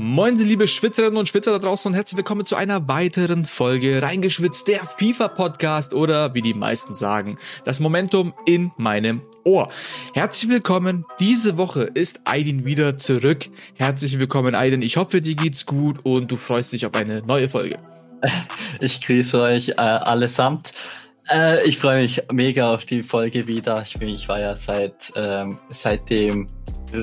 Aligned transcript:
Moin, 0.00 0.36
Sie 0.36 0.44
liebe 0.44 0.68
Schwitzerinnen 0.68 1.16
und 1.16 1.26
Schwitzer 1.26 1.50
da 1.50 1.58
draußen 1.58 1.90
und 1.90 1.94
herzlich 1.96 2.16
willkommen 2.16 2.46
zu 2.46 2.54
einer 2.54 2.86
weiteren 2.86 3.44
Folge 3.44 4.00
Reingeschwitzt, 4.00 4.68
der 4.68 4.84
FIFA-Podcast 4.84 5.92
oder 5.92 6.34
wie 6.34 6.40
die 6.40 6.54
meisten 6.54 6.94
sagen, 6.94 7.36
das 7.64 7.80
Momentum 7.80 8.32
in 8.46 8.70
meinem 8.76 9.22
Ohr. 9.44 9.70
Herzlich 10.14 10.52
willkommen, 10.52 11.04
diese 11.18 11.58
Woche 11.58 11.82
ist 11.82 12.20
Aidin 12.26 12.64
wieder 12.64 12.96
zurück. 12.96 13.46
Herzlich 13.74 14.20
willkommen, 14.20 14.54
Aidin. 14.54 14.82
Ich 14.82 14.96
hoffe, 14.96 15.18
dir 15.18 15.34
geht's 15.34 15.66
gut 15.66 15.98
und 16.04 16.30
du 16.30 16.36
freust 16.36 16.72
dich 16.72 16.86
auf 16.86 16.94
eine 16.94 17.22
neue 17.22 17.48
Folge. 17.48 17.80
Ich 18.80 19.00
grüße 19.00 19.40
euch 19.40 19.70
äh, 19.70 19.80
allesamt. 19.80 20.72
Äh, 21.28 21.66
ich 21.66 21.78
freue 21.78 22.02
mich 22.02 22.22
mega 22.30 22.72
auf 22.72 22.86
die 22.86 23.02
Folge 23.02 23.48
wieder. 23.48 23.82
Ich, 23.82 24.00
ich 24.00 24.28
war 24.28 24.38
ja 24.38 24.54
seit 24.54 25.12
ähm, 25.16 25.58
seitdem 25.68 26.46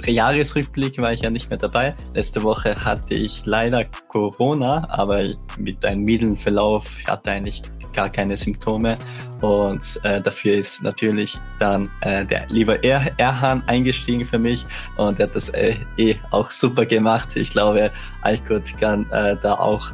Jahresrückblick 0.06 1.02
war 1.02 1.14
ich 1.14 1.22
ja 1.22 1.30
nicht 1.30 1.50
mehr 1.50 1.60
dabei. 1.60 1.94
Letzte 2.14 2.44
Woche 2.44 2.76
hatte 2.76 3.14
ich 3.14 3.46
leider 3.46 3.86
Corona, 4.08 4.88
aber 4.90 5.30
mit 5.58 5.86
einem 5.86 6.04
milden 6.04 6.38
Verlauf. 6.38 6.90
Hatte 7.08 7.32
eigentlich 7.32 7.62
gar 7.94 8.09
keine 8.09 8.36
Symptome 8.36 8.98
und 9.42 10.00
äh, 10.04 10.22
dafür 10.22 10.56
ist 10.56 10.84
natürlich 10.84 11.40
dann 11.59 11.90
äh, 12.02 12.26
der 12.26 12.45
lieber 12.50 12.84
er 12.84 13.12
Erhan 13.18 13.64
eingestiegen 13.68 14.26
für 14.26 14.38
mich 14.38 14.66
und 14.98 15.20
er 15.20 15.28
hat 15.28 15.36
das 15.36 15.50
äh, 15.50 15.76
eh 15.98 16.16
auch 16.31 16.52
super 16.52 16.86
gemacht. 16.86 17.36
Ich 17.36 17.52
glaube, 17.52 17.92
Alkut 18.22 18.78
kann 18.80 19.09
äh, 19.12 19.38
da 19.42 19.56
auch 19.56 19.92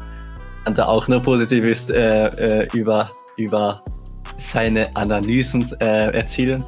kann 0.65 0.73
da 0.73 0.85
auch 0.85 1.07
nur 1.07 1.21
Positives 1.21 1.89
äh, 1.89 2.63
äh, 2.63 2.67
über 2.73 3.09
über 3.37 3.83
seine 4.41 4.95
Analysen 4.95 5.65
äh, 5.79 6.11
erzielen. 6.11 6.65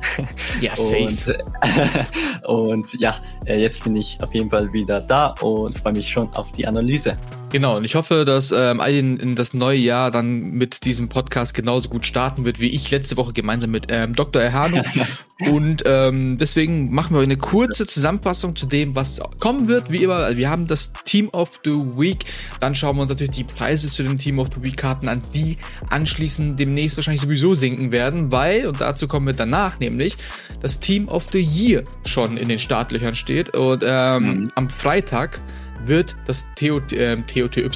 Ja, 0.61 0.75
safe. 0.75 1.07
Und, 1.07 1.27
äh, 1.27 2.47
und 2.47 2.93
ja, 2.99 3.15
äh, 3.45 3.59
jetzt 3.59 3.83
bin 3.83 3.95
ich 3.95 4.17
auf 4.21 4.33
jeden 4.33 4.49
Fall 4.49 4.71
wieder 4.71 5.01
da 5.01 5.35
und 5.41 5.77
freue 5.77 5.93
mich 5.93 6.09
schon 6.09 6.31
auf 6.33 6.51
die 6.51 6.67
Analyse. 6.67 7.17
Genau, 7.53 7.77
und 7.77 7.83
ich 7.83 7.93
hoffe, 7.93 8.25
dass 8.25 8.51
ähm, 8.51 8.81
in, 8.81 9.17
in 9.17 9.35
das 9.35 9.53
neue 9.53 9.77
Jahr 9.77 10.09
dann 10.09 10.53
mit 10.53 10.85
diesem 10.85 11.07
Podcast 11.07 11.53
genauso 11.53 11.87
gut 11.87 12.03
starten 12.03 12.45
wird, 12.45 12.59
wie 12.59 12.69
ich 12.69 12.89
letzte 12.89 13.15
Woche 13.15 13.31
gemeinsam 13.31 13.69
mit 13.69 13.85
ähm, 13.89 14.15
Dr. 14.15 14.41
Erhano. 14.41 14.81
und 15.51 15.83
ähm, 15.85 16.39
deswegen 16.39 16.91
machen 16.91 17.15
wir 17.15 17.21
eine 17.21 17.37
kurze 17.37 17.85
Zusammenfassung 17.85 18.55
zu 18.55 18.65
dem, 18.65 18.95
was 18.95 19.21
kommen 19.39 19.67
wird. 19.67 19.91
Wie 19.91 20.03
immer, 20.03 20.35
wir 20.35 20.49
haben 20.49 20.65
das 20.65 20.93
Team 21.05 21.29
of 21.29 21.61
the 21.63 21.75
Week. 21.95 22.25
Dann 22.59 22.73
schauen 22.73 22.95
wir 22.95 23.03
uns 23.03 23.09
natürlich 23.09 23.35
die 23.35 23.43
Preise 23.43 23.87
zu 23.87 24.01
den 24.01 24.17
Team 24.17 24.39
of 24.39 24.47
the 24.55 24.63
Week 24.63 24.75
Karten 24.75 25.07
an, 25.07 25.21
die 25.35 25.59
anschließend 25.91 26.59
demnächst 26.59 26.97
wahrscheinlich 26.97 27.21
sowieso 27.21 27.53
sinken 27.53 27.91
werden, 27.91 28.31
weil, 28.31 28.65
und 28.65 28.81
dazu 28.81 29.07
kommen 29.07 29.27
wir 29.27 29.35
danach 29.35 29.79
nämlich, 29.79 30.17
das 30.59 30.79
Team 30.79 31.07
of 31.07 31.25
the 31.31 31.39
Year 31.39 31.83
schon 32.03 32.35
in 32.35 32.49
den 32.49 32.57
Startlöchern 32.57 33.13
steht. 33.13 33.53
Und 33.53 33.83
ähm, 33.85 34.23
mhm. 34.23 34.51
am 34.55 34.71
Freitag 34.71 35.39
wird 35.87 36.15
das 36.25 36.47
TO, 36.55 36.79
äh, 36.91 37.17
TOTY, 37.21 37.69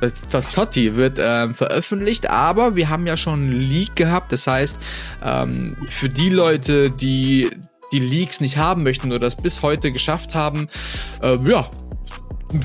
das, 0.00 0.28
das 0.28 0.50
Totti 0.50 0.96
wird 0.96 1.18
ähm, 1.20 1.54
veröffentlicht, 1.54 2.28
aber 2.28 2.76
wir 2.76 2.88
haben 2.88 3.06
ja 3.06 3.16
schon 3.16 3.40
einen 3.40 3.52
Leak 3.52 3.96
gehabt. 3.96 4.32
Das 4.32 4.46
heißt, 4.46 4.80
ähm, 5.24 5.76
für 5.86 6.08
die 6.08 6.30
Leute, 6.30 6.90
die 6.90 7.50
die 7.92 8.00
Leaks 8.00 8.40
nicht 8.40 8.58
haben 8.58 8.82
möchten 8.82 9.08
oder 9.08 9.20
das 9.20 9.36
bis 9.36 9.62
heute 9.62 9.92
geschafft 9.92 10.34
haben, 10.34 10.68
äh, 11.22 11.38
ja, 11.48 11.70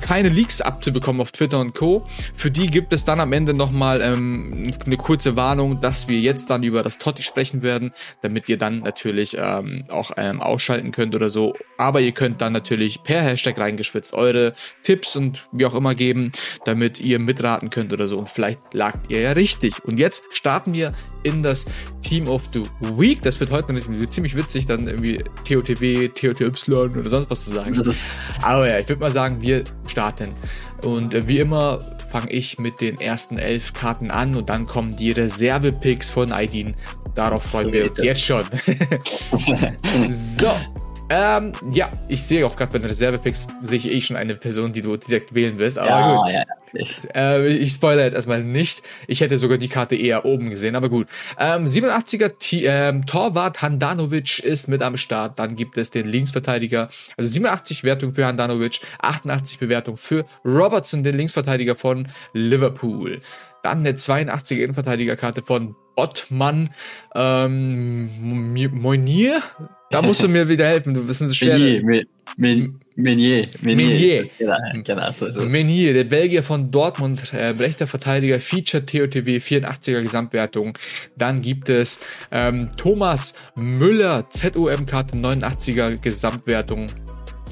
keine 0.01 0.29
Leaks 0.29 0.61
abzubekommen 0.61 1.21
auf 1.21 1.31
Twitter 1.31 1.59
und 1.59 1.75
Co. 1.75 2.05
Für 2.35 2.51
die 2.51 2.67
gibt 2.67 2.93
es 2.93 3.05
dann 3.05 3.19
am 3.19 3.33
Ende 3.33 3.53
nochmal 3.53 4.01
ähm, 4.01 4.71
eine 4.85 4.97
kurze 4.97 5.35
Warnung, 5.35 5.81
dass 5.81 6.07
wir 6.07 6.19
jetzt 6.19 6.49
dann 6.49 6.63
über 6.63 6.83
das 6.83 6.97
Totti 6.97 7.23
sprechen 7.23 7.61
werden, 7.61 7.91
damit 8.21 8.47
ihr 8.49 8.57
dann 8.57 8.79
natürlich 8.79 9.37
ähm, 9.39 9.85
auch 9.89 10.11
ähm, 10.17 10.41
ausschalten 10.41 10.91
könnt 10.91 11.15
oder 11.15 11.29
so. 11.29 11.53
Aber 11.77 12.01
ihr 12.01 12.11
könnt 12.11 12.41
dann 12.41 12.53
natürlich 12.53 13.03
per 13.03 13.21
Hashtag 13.21 13.57
reingeschwitzt 13.57 14.13
eure 14.13 14.53
Tipps 14.83 15.15
und 15.15 15.47
wie 15.51 15.65
auch 15.65 15.75
immer 15.75 15.95
geben, 15.95 16.31
damit 16.65 16.99
ihr 16.99 17.19
mitraten 17.19 17.69
könnt 17.69 17.93
oder 17.93 18.07
so. 18.07 18.17
Und 18.17 18.29
vielleicht 18.29 18.59
lagt 18.73 19.11
ihr 19.11 19.19
ja 19.19 19.31
richtig. 19.33 19.83
Und 19.83 19.97
jetzt 19.97 20.23
starten 20.31 20.73
wir 20.73 20.93
in 21.23 21.43
das 21.43 21.65
Team 22.01 22.27
of 22.27 22.43
the 22.53 22.63
Week. 22.97 23.21
Das 23.21 23.39
wird 23.39 23.51
heute 23.51 23.73
natürlich 23.73 24.09
ziemlich 24.09 24.35
witzig, 24.35 24.65
dann 24.65 24.87
irgendwie 24.87 25.23
TOTW, 25.47 26.09
TOTY 26.09 26.51
oder 26.73 27.09
sonst 27.09 27.29
was 27.29 27.45
zu 27.45 27.51
sagen. 27.51 27.73
Aber 28.41 28.69
ja, 28.69 28.79
ich 28.79 28.87
würde 28.87 29.01
mal 29.01 29.11
sagen, 29.11 29.41
wir 29.41 29.63
starten. 29.87 30.29
Und 30.83 31.13
äh, 31.13 31.27
wie 31.27 31.39
immer 31.39 31.79
fange 32.11 32.31
ich 32.31 32.59
mit 32.59 32.81
den 32.81 32.99
ersten 32.99 33.37
elf 33.37 33.73
Karten 33.73 34.11
an 34.11 34.35
und 34.35 34.49
dann 34.49 34.65
kommen 34.65 34.95
die 34.95 35.11
Reserve-Picks 35.11 36.09
von 36.09 36.31
Aidin. 36.31 36.75
Darauf 37.15 37.43
freuen 37.43 37.67
so 37.67 37.73
wir 37.73 37.89
uns 37.89 38.03
jetzt 38.03 38.23
schon. 38.23 38.43
so, 40.11 40.51
ähm, 41.09 41.51
ja, 41.71 41.89
ich 42.07 42.23
sehe 42.23 42.45
auch 42.45 42.55
gerade 42.55 42.71
bei 42.71 42.79
den 42.79 42.87
Reserve-Picks, 42.87 43.47
sehe 43.63 43.77
ich 43.77 43.89
eh 43.89 44.01
schon 44.01 44.15
eine 44.15 44.35
Person, 44.35 44.73
die 44.73 44.81
du 44.81 44.95
direkt 44.97 45.33
wählen 45.33 45.57
wirst. 45.57 45.77
Aber 45.77 45.89
ja, 45.89 46.15
gut. 46.15 46.29
Ja, 46.29 46.43
äh, 47.15 47.47
ich 47.47 47.73
spoilere 47.73 48.05
jetzt 48.05 48.13
erstmal 48.13 48.43
nicht. 48.43 48.81
Ich 49.07 49.21
hätte 49.21 49.37
sogar 49.37 49.57
die 49.57 49.67
Karte 49.67 49.95
eher 49.95 50.25
oben 50.25 50.49
gesehen, 50.49 50.75
aber 50.75 50.89
gut. 50.89 51.07
Ähm, 51.39 51.65
87er 51.65 52.37
T 52.37 52.65
ähm, 52.65 53.05
Torwart 53.05 53.61
Handanovic 53.61 54.39
ist 54.39 54.67
mit 54.67 54.81
am 54.81 54.97
Start. 54.97 55.39
Dann 55.39 55.55
gibt 55.55 55.77
es 55.77 55.91
den 55.91 56.07
Linksverteidiger. 56.07 56.89
Also 57.17 57.31
87 57.31 57.83
Wertung 57.83 58.13
für 58.13 58.25
Handanovic, 58.25 58.79
88 59.01 59.59
Bewertung 59.59 59.97
für 59.97 60.25
Robertson, 60.45 61.03
den 61.03 61.15
Linksverteidiger 61.15 61.75
von 61.75 62.07
Liverpool. 62.33 63.21
Dann 63.63 63.79
eine 63.79 63.93
82er 63.93 64.55
Innenverteidigerkarte 64.55 65.41
von 65.41 65.75
Ottmann 65.95 66.69
ähm, 67.15 68.53
Moinier. 68.73 69.41
Da 69.89 70.01
musst 70.01 70.23
du 70.23 70.27
mir 70.27 70.47
wieder 70.49 70.65
helfen, 70.65 70.93
du 70.93 71.05
bist 71.05 71.21
ein 71.21 71.29
schwer. 71.33 72.03
Menier, 72.37 72.73
Menier, 72.95 73.47
Menier. 73.61 74.23
Menier. 74.39 74.83
Genau, 74.83 75.11
so 75.11 75.27
ist 75.27 75.35
es. 75.35 75.45
Menier, 75.45 75.93
der 75.93 76.03
Belgier 76.03 76.43
von 76.43 76.71
Dortmund, 76.71 77.33
äh, 77.33 77.47
rechter 77.49 77.87
Verteidiger, 77.87 78.39
Feature 78.39 78.85
TOTW, 78.85 79.37
84er 79.37 80.01
Gesamtwertung. 80.01 80.77
Dann 81.17 81.41
gibt 81.41 81.69
es 81.69 81.99
ähm, 82.31 82.69
Thomas 82.77 83.33
Müller, 83.55 84.29
ZOM-Karte, 84.29 85.17
89er 85.17 86.01
Gesamtwertung. 86.01 86.87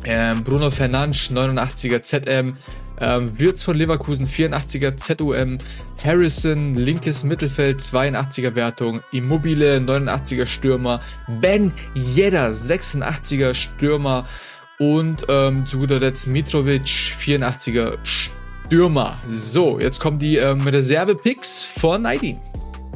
Ähm, 0.03 0.43
Bruno 0.43 0.71
Fernandes, 0.71 1.29
89er 1.31 2.01
ZM, 2.01 2.55
ähm, 2.99 3.39
Wirtz 3.39 3.63
von 3.63 3.77
Leverkusen 3.77 4.27
84er 4.27 4.95
ZUM, 4.97 5.57
Harrison 6.03 6.73
linkes 6.73 7.23
Mittelfeld 7.23 7.81
82er 7.81 8.55
Wertung, 8.55 9.01
Immobile 9.11 9.77
89er 9.77 10.45
Stürmer, 10.45 11.01
Ben 11.39 11.73
Yedder 11.95 12.49
86er 12.49 13.53
Stürmer 13.53 14.27
und 14.81 15.27
ähm, 15.29 15.63
zu 15.67 15.77
guter 15.77 15.99
Letzt 15.99 16.25
Mitrovic 16.25 16.87
84er 16.87 17.99
Stürmer. 18.01 19.19
So, 19.27 19.79
jetzt 19.79 19.99
kommen 19.99 20.17
die 20.17 20.37
ähm, 20.37 20.59
Reserve-Picks 20.67 21.65
von 21.65 22.03
Aidin. 22.07 22.39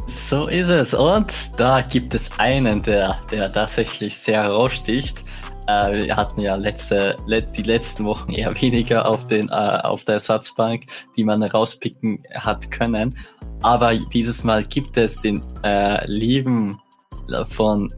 So 0.07 0.47
ist 0.47 0.69
es. 0.69 0.95
Und 0.95 1.59
da 1.59 1.81
gibt 1.81 2.15
es 2.15 2.39
einen, 2.39 2.81
der, 2.81 3.19
der 3.29 3.53
tatsächlich 3.53 4.17
sehr 4.17 4.41
heraussticht. 4.45 5.21
Äh, 5.67 6.07
wir 6.07 6.15
hatten 6.15 6.41
ja 6.41 6.55
letzte, 6.55 7.17
die 7.27 7.61
letzten 7.61 8.03
Wochen 8.05 8.31
eher 8.31 8.55
weniger 8.61 9.07
auf, 9.07 9.27
den, 9.27 9.49
äh, 9.49 9.51
auf 9.51 10.03
der 10.05 10.15
Ersatzbank, 10.15 10.85
die 11.15 11.23
man 11.23 11.43
rauspicken 11.43 12.23
hat 12.33 12.71
können. 12.71 13.15
Aber 13.61 13.95
dieses 13.95 14.43
Mal 14.43 14.63
gibt 14.63 14.97
es 14.97 15.21
den 15.21 15.39
äh, 15.63 16.03
lieben 16.07 16.79
von, 17.47 17.93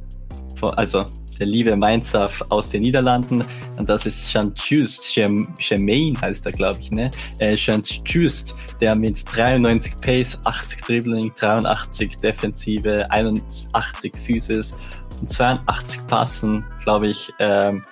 von, 0.57 0.73
also 0.73 1.05
der 1.39 1.47
liebe 1.47 1.75
Mainzer 1.75 2.29
aus 2.49 2.69
den 2.69 2.81
Niederlanden. 2.81 3.43
Und 3.77 3.89
das 3.89 4.05
ist 4.05 4.29
Jean 4.29 4.53
Just, 4.55 5.13
Germain 5.15 6.19
heißt 6.19 6.45
er, 6.45 6.51
glaube 6.51 6.79
ich, 6.79 6.91
ne? 6.91 7.11
Äh, 7.39 7.55
Jean 7.55 7.83
Just, 8.05 8.55
der 8.81 8.95
mit 8.95 9.23
93 9.35 9.95
Pace, 10.01 10.39
80 10.43 10.81
Dribbling, 10.81 11.31
83 11.35 12.17
Defensive, 12.17 13.09
81 13.09 14.13
Physis 14.15 14.75
und 15.21 15.29
82 15.29 16.07
Passen, 16.07 16.65
glaube 16.83 17.07
ich, 17.07 17.33
ähm, 17.39 17.83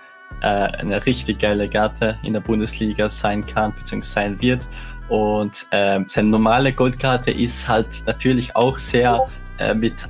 äh, 0.42 0.48
eine 0.48 1.06
richtig 1.06 1.40
geile 1.40 1.70
Karte 1.70 2.18
in 2.24 2.34
der 2.34 2.42
Bundesliga 2.42 3.10
sein 3.10 3.46
kann, 3.46 3.74
beziehungsweise 3.76 4.14
sein 4.14 4.42
wird. 4.42 4.68
Und 5.08 5.68
ähm, 5.72 6.06
seine 6.08 6.30
normale 6.30 6.74
Goldkarte 6.74 7.32
ist 7.32 7.68
halt 7.68 8.04
natürlich 8.08 8.56
auch 8.56 8.78
sehr 8.78 9.28
äh, 9.60 9.74
mit 9.74 10.08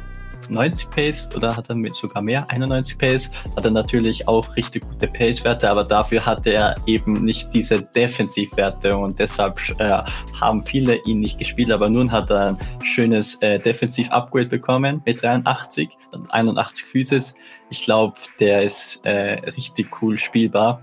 90 0.50 0.90
Pace 0.90 1.30
oder 1.36 1.56
hat 1.56 1.70
er 1.70 1.76
mit 1.76 1.96
sogar 1.96 2.22
mehr, 2.22 2.50
91 2.50 2.98
Pace, 2.98 3.32
hat 3.56 3.66
er 3.66 3.72
natürlich 3.72 4.28
auch 4.28 4.56
richtig 4.56 4.88
gute 4.88 5.08
Pace-Werte, 5.08 5.70
aber 5.70 5.84
dafür 5.84 6.26
hatte 6.26 6.52
er 6.52 6.76
eben 6.86 7.24
nicht 7.26 7.54
diese 7.54 7.82
Defensivwerte 7.82 8.96
und 8.98 9.20
deshalb 9.20 9.60
äh, 9.80 10.04
haben 10.40 10.64
viele 10.64 10.96
ihn 11.06 11.20
nicht 11.20 11.38
gespielt, 11.38 11.72
aber 11.72 11.90
nun 11.90 12.12
hat 12.12 12.30
er 12.30 12.50
ein 12.50 12.58
schönes 12.84 13.42
äh, 13.42 13.60
Defensiv-Upgrade 13.60 14.48
bekommen 14.48 15.02
mit 15.06 15.22
83 15.22 15.90
und 16.12 16.32
81 16.32 16.86
Physis. 16.86 17.36
Ich 17.70 17.84
glaube, 17.84 18.16
der 18.40 18.64
ist 18.64 19.06
äh, 19.06 19.40
richtig 19.50 20.02
cool 20.02 20.18
spielbar 20.18 20.82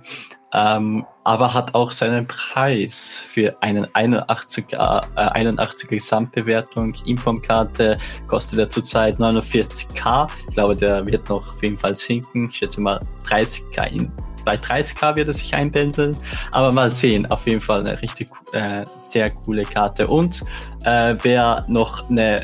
ähm, 0.52 1.06
aber 1.24 1.54
hat 1.54 1.74
auch 1.74 1.92
seinen 1.92 2.26
Preis 2.26 3.22
für 3.26 3.56
einen 3.62 3.86
81er, 3.86 5.02
äh, 5.16 5.44
81er 5.44 5.88
Gesamtbewertung. 5.88 6.94
Informkarte 7.06 7.96
kostet 8.26 8.58
er 8.58 8.68
zurzeit 8.68 9.18
49k. 9.18 10.26
Ich 10.48 10.54
glaube, 10.54 10.76
der 10.76 11.06
wird 11.06 11.28
noch 11.28 11.54
auf 11.54 11.62
jeden 11.62 11.78
Fall 11.78 11.94
sinken. 11.94 12.48
Ich 12.50 12.56
schätze 12.56 12.80
mal 12.80 13.00
30k 13.24 13.90
in 13.92 14.12
bei 14.44 14.56
30k 14.56 15.14
wird 15.14 15.28
er 15.28 15.34
sich 15.34 15.54
einpendeln. 15.54 16.16
Aber 16.50 16.72
mal 16.72 16.90
sehen, 16.90 17.30
auf 17.30 17.46
jeden 17.46 17.60
Fall 17.60 17.80
eine 17.80 18.00
richtig 18.02 18.28
äh, 18.52 18.84
sehr 18.98 19.30
coole 19.30 19.62
Karte. 19.62 20.06
Und 20.06 20.42
äh, 20.84 21.14
wer 21.22 21.64
noch 21.68 22.08
eine 22.10 22.42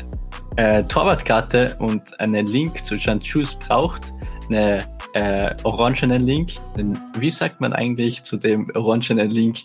äh, 0.55 0.83
Torwartkarte 0.83 1.75
und 1.79 2.19
einen 2.19 2.47
Link 2.47 2.85
zu 2.85 2.97
Jean 2.97 3.19
Chus 3.19 3.55
braucht, 3.55 4.13
eine 4.49 4.79
äh, 5.13 5.55
orangenen 5.63 6.25
Link. 6.25 6.51
Wie 7.17 7.31
sagt 7.31 7.61
man 7.61 7.73
eigentlich 7.73 8.23
zu 8.23 8.37
dem 8.37 8.71
orangenen 8.75 9.29
Link? 9.29 9.59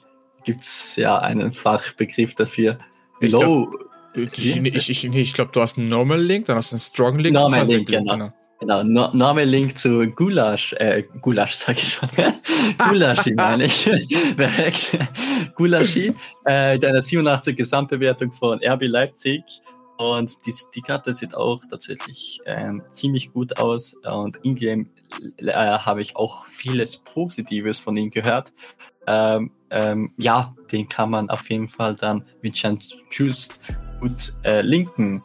Gibt 0.45 0.63
es 0.63 0.97
ja 0.97 1.19
einen 1.19 1.53
Fachbegriff 1.53 2.35
dafür. 2.35 2.79
Ich 3.21 3.33
Low. 3.33 3.71
Glaub, 3.71 4.37
ich, 4.37 4.89
ich, 4.89 5.05
ich, 5.05 5.35
glaube, 5.35 5.51
du 5.53 5.61
hast 5.61 5.77
einen 5.77 5.89
Normal 5.89 6.21
Link, 6.21 6.47
dann 6.47 6.57
hast 6.57 6.71
du 6.71 6.75
einen 6.75 6.81
Strong 6.81 7.19
Link. 7.19 7.35
Normal 7.35 7.67
Link, 7.67 7.89
genau. 7.89 8.13
genau. 8.13 8.33
Genau, 8.61 8.83
no, 8.83 9.11
Name 9.13 9.45
Link 9.45 9.77
zu 9.77 10.07
Gulasch, 10.07 10.73
äh, 10.75 11.03
Gulasch 11.21 11.55
sag 11.55 11.77
ich 11.77 11.95
schon, 11.95 12.09
Gulaschi 12.79 13.35
meine 13.37 13.65
ich, 13.65 13.91
Gulaschi, 15.55 16.15
äh, 16.45 16.79
deiner 16.79 17.03
87 17.03 17.57
Gesamtbewertung 17.57 18.33
von 18.33 18.61
RB 18.65 18.85
Leipzig 18.85 19.43
und 19.97 20.47
die, 20.47 20.55
die 20.75 20.83
Karte 20.83 21.13
sieht 21.13 21.35
auch 21.35 21.63
tatsächlich 21.71 22.41
ähm, 22.47 22.83
ziemlich 22.91 23.33
gut 23.33 23.59
aus 23.59 23.95
und 23.95 24.39
in-game 24.39 24.91
äh, 25.39 25.53
habe 25.53 26.03
ich 26.03 26.17
auch 26.17 26.47
vieles 26.47 26.97
Positives 26.97 27.79
von 27.79 27.97
ihm 27.97 28.11
gehört. 28.11 28.53
Ähm, 29.07 29.51
ähm, 29.71 30.13
ja, 30.17 30.53
den 30.73 30.89
kann 30.89 31.11
man 31.11 31.31
auf 31.31 31.49
jeden 31.51 31.69
Fall 31.69 31.95
dann 31.95 32.25
mit 32.43 32.61
Just 33.11 33.61
gut 34.01 34.33
äh, 34.45 34.63
linken. 34.63 35.23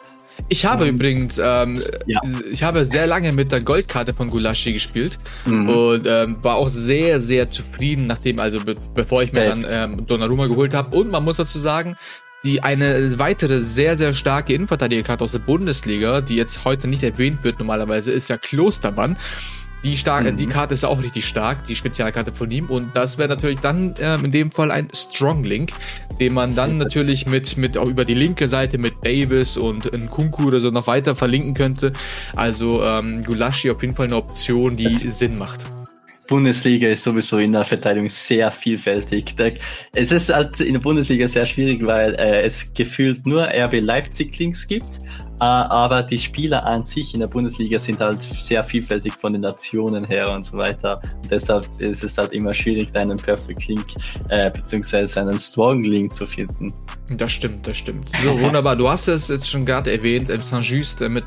Ich 0.47 0.65
habe 0.65 0.85
um, 0.85 0.89
übrigens, 0.89 1.37
ähm, 1.37 1.79
ja. 2.07 2.21
ich 2.49 2.63
habe 2.63 2.85
sehr 2.85 3.07
lange 3.07 3.31
mit 3.31 3.51
der 3.51 3.61
Goldkarte 3.61 4.13
von 4.13 4.29
Gulaschi 4.29 4.73
gespielt 4.73 5.19
mhm. 5.45 5.69
und 5.69 6.07
ähm, 6.07 6.37
war 6.41 6.55
auch 6.55 6.69
sehr, 6.69 7.19
sehr 7.19 7.49
zufrieden, 7.49 8.07
nachdem, 8.07 8.39
also 8.39 8.59
be 8.63 8.75
bevor 8.93 9.21
ich 9.21 9.33
mir 9.33 9.49
dann 9.49 9.65
ähm, 9.67 10.07
Donnarumma 10.07 10.47
geholt 10.47 10.73
habe. 10.73 10.95
Und 10.95 11.11
man 11.11 11.23
muss 11.23 11.37
dazu 11.37 11.59
sagen, 11.59 11.95
die 12.43 12.63
eine 12.63 13.19
weitere 13.19 13.61
sehr, 13.61 13.97
sehr 13.97 14.13
starke 14.13 14.53
Innenverteidigerkarte 14.53 15.23
aus 15.23 15.33
der 15.33 15.39
Bundesliga, 15.39 16.21
die 16.21 16.35
jetzt 16.35 16.65
heute 16.65 16.87
nicht 16.87 17.03
erwähnt 17.03 17.43
wird 17.43 17.59
normalerweise, 17.59 18.11
ist 18.11 18.29
ja 18.29 18.37
Klostermann. 18.37 19.17
Die, 19.83 19.95
stark, 19.95 20.25
mhm. 20.25 20.35
die 20.35 20.47
Karte 20.47 20.73
ist 20.73 20.83
auch 20.83 21.01
richtig 21.01 21.25
stark, 21.25 21.63
die 21.63 21.75
Spezialkarte 21.75 22.33
von 22.33 22.51
ihm. 22.51 22.65
Und 22.65 22.95
das 22.95 23.17
wäre 23.17 23.29
natürlich 23.29 23.59
dann 23.59 23.93
ähm, 23.99 24.25
in 24.25 24.31
dem 24.31 24.51
Fall 24.51 24.71
ein 24.71 24.89
Strong 24.93 25.45
Link, 25.45 25.71
den 26.19 26.33
man 26.33 26.53
dann 26.53 26.77
natürlich 26.77 27.25
mit, 27.27 27.55
mit 27.55 27.77
auch 27.77 27.87
über 27.87 28.03
die 28.03 28.13
linke 28.13 28.49
Seite 28.49 28.77
mit 28.77 28.95
Davis 29.03 29.55
und 29.55 29.89
Kunku 30.09 30.47
oder 30.47 30.59
so 30.59 30.69
noch 30.69 30.87
weiter 30.87 31.15
verlinken 31.15 31.53
könnte. 31.53 31.93
Also 32.35 32.83
ähm, 32.83 33.23
Gulashi 33.23 33.71
auf 33.71 33.81
jeden 33.81 33.95
Fall 33.95 34.07
eine 34.07 34.17
Option, 34.17 34.75
die 34.75 34.83
das 34.83 34.99
Sinn 34.99 35.37
macht. 35.37 35.78
Bundesliga 36.29 36.87
ist 36.87 37.03
sowieso 37.03 37.39
in 37.39 37.51
der 37.51 37.65
Verteidigung 37.65 38.07
sehr 38.07 38.51
vielfältig. 38.51 39.33
Es 39.95 40.11
ist 40.11 40.31
halt 40.31 40.59
in 40.61 40.73
der 40.73 40.79
Bundesliga 40.79 41.27
sehr 41.27 41.47
schwierig, 41.47 41.83
weil 41.85 42.13
äh, 42.15 42.43
es 42.43 42.71
gefühlt 42.71 43.25
nur 43.25 43.47
RB 43.47 43.81
Leipzig 43.81 44.37
Links 44.37 44.67
gibt, 44.67 44.99
aber 45.39 46.03
die 46.03 46.17
Spieler 46.17 46.65
an 46.65 46.83
sich 46.83 47.13
in 47.13 47.21
der 47.21 47.27
Bundesliga 47.27 47.79
sind 47.79 47.99
halt 47.99 48.21
sehr 48.21 48.63
vielfältig 48.63 49.13
von 49.13 49.33
den 49.33 49.41
Nationen 49.41 50.05
her 50.05 50.31
und 50.31 50.45
so 50.45 50.57
weiter. 50.57 50.99
Und 51.21 51.31
deshalb 51.31 51.67
ist 51.77 52.03
es 52.03 52.17
halt 52.17 52.33
immer 52.33 52.53
schwierig, 52.53 52.95
einen 52.95 53.17
Perfect 53.17 53.67
Link 53.67 53.85
äh, 54.29 54.51
beziehungsweise 54.51 55.21
einen 55.21 55.39
Strong 55.39 55.83
Link 55.83 56.13
zu 56.13 56.25
finden. 56.25 56.73
Das 57.11 57.31
stimmt, 57.31 57.65
das 57.65 57.77
stimmt. 57.77 58.09
So, 58.23 58.39
wunderbar. 58.39 58.75
Du 58.75 58.89
hast 58.89 59.07
es 59.07 59.27
jetzt 59.29 59.49
schon 59.49 59.65
gerade 59.65 59.91
erwähnt, 59.91 60.29
im 60.29 60.41
Saint-Just 60.41 60.99
mit 61.01 61.23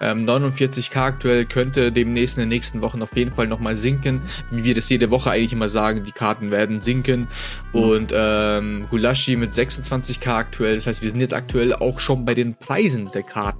ähm, 0.00 0.26
49k 0.28 0.96
aktuell 0.96 1.44
könnte 1.46 1.90
demnächst 1.90 2.36
in 2.36 2.42
den 2.42 2.50
nächsten 2.50 2.82
Wochen 2.82 3.00
auf 3.02 3.16
jeden 3.16 3.32
Fall 3.32 3.46
nochmal 3.46 3.74
sinken. 3.74 4.20
Wie 4.50 4.64
wir 4.64 4.74
das 4.74 4.88
jede 4.90 5.10
Woche 5.10 5.30
eigentlich 5.30 5.52
immer 5.52 5.68
sagen, 5.68 6.04
die 6.04 6.12
Karten 6.12 6.50
werden 6.50 6.80
sinken. 6.80 7.28
Mhm. 7.72 7.80
Und 7.80 8.12
ähm, 8.14 8.86
Hulashi 8.90 9.36
mit 9.36 9.52
26k 9.52 10.28
aktuell. 10.28 10.74
Das 10.74 10.86
heißt, 10.86 11.02
wir 11.02 11.10
sind 11.10 11.20
jetzt 11.20 11.34
aktuell 11.34 11.72
auch 11.74 12.00
schon 12.00 12.24
bei 12.24 12.34
den 12.34 12.54
Preisen 12.54 13.10
der 13.12 13.22
Karten 13.22 13.53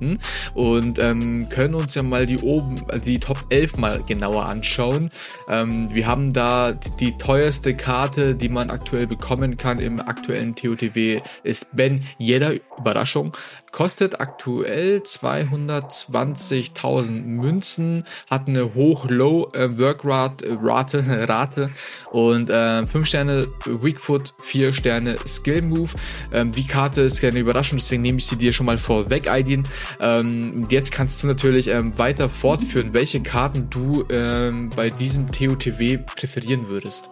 und 0.55 0.99
ähm, 0.99 1.49
können 1.49 1.75
uns 1.75 1.95
ja 1.95 2.03
mal 2.03 2.27
die 2.27 2.39
oben, 2.39 2.77
also 2.89 3.05
die 3.05 3.19
Top 3.19 3.39
11 3.51 3.77
mal 3.77 4.03
genauer 4.03 4.47
anschauen. 4.47 5.09
Ähm, 5.49 5.93
wir 5.95 6.07
haben 6.07 6.33
da 6.33 6.73
die, 6.73 7.17
teuerste 7.19 7.75
Karte, 7.75 8.35
die 8.35 8.49
man 8.49 8.71
aktuell 8.71 9.07
bekommen 9.07 9.57
kann 9.57 9.79
im 9.79 10.01
aktuellen 10.01 10.55
TOTW, 10.55 11.21
ist 11.43 11.67
Ben 11.73 12.05
Yedda. 12.19 12.53
Überraschung. 12.79 13.33
Kostet 13.75 14.21
aktuell 14.21 14.99
220.000 14.99 17.11
Münzen, 17.11 18.05
hat 18.31 18.47
eine 18.47 18.73
Hoch-Low-Workrate 18.73 20.47
äh, 20.47 20.57
Rate, 20.63 21.05
Rate 21.29 21.71
und 22.13 22.51
äh, 22.51 22.87
5 22.87 23.05
Sterne 23.05 23.49
Weakfoot, 23.67 24.33
4 24.45 24.73
Sterne 24.73 25.17
Skill 25.27 25.63
Move. 25.63 25.91
Ähm, 26.33 26.53
die 26.53 26.69
Karte 26.69 27.03
ist 27.03 27.21
keine 27.21 27.41
Überraschung, 27.41 27.79
deswegen 27.79 28.03
nehme 28.03 28.19
ich 28.19 28.27
sie 28.27 28.37
dir 28.37 28.53
schon 28.53 28.67
mal 28.67 28.79
vorweg, 28.79 29.29
Aidin. 29.29 29.65
Ähm, 29.99 30.69
jetzt 30.71 30.93
kannst 30.93 31.25
du 31.25 31.27
natürlich 31.27 31.67
ähm, 31.67 31.99
weiter 31.99 32.29
fortführen, 32.29 32.95
welche 32.95 33.25
Karten 33.25 33.71
du 33.71 34.05
ähm, 34.09 34.71
bei 34.77 34.89
diesem 34.89 35.33
TOTW 35.33 35.99
präferieren 35.99 36.69
würdest. 36.69 37.11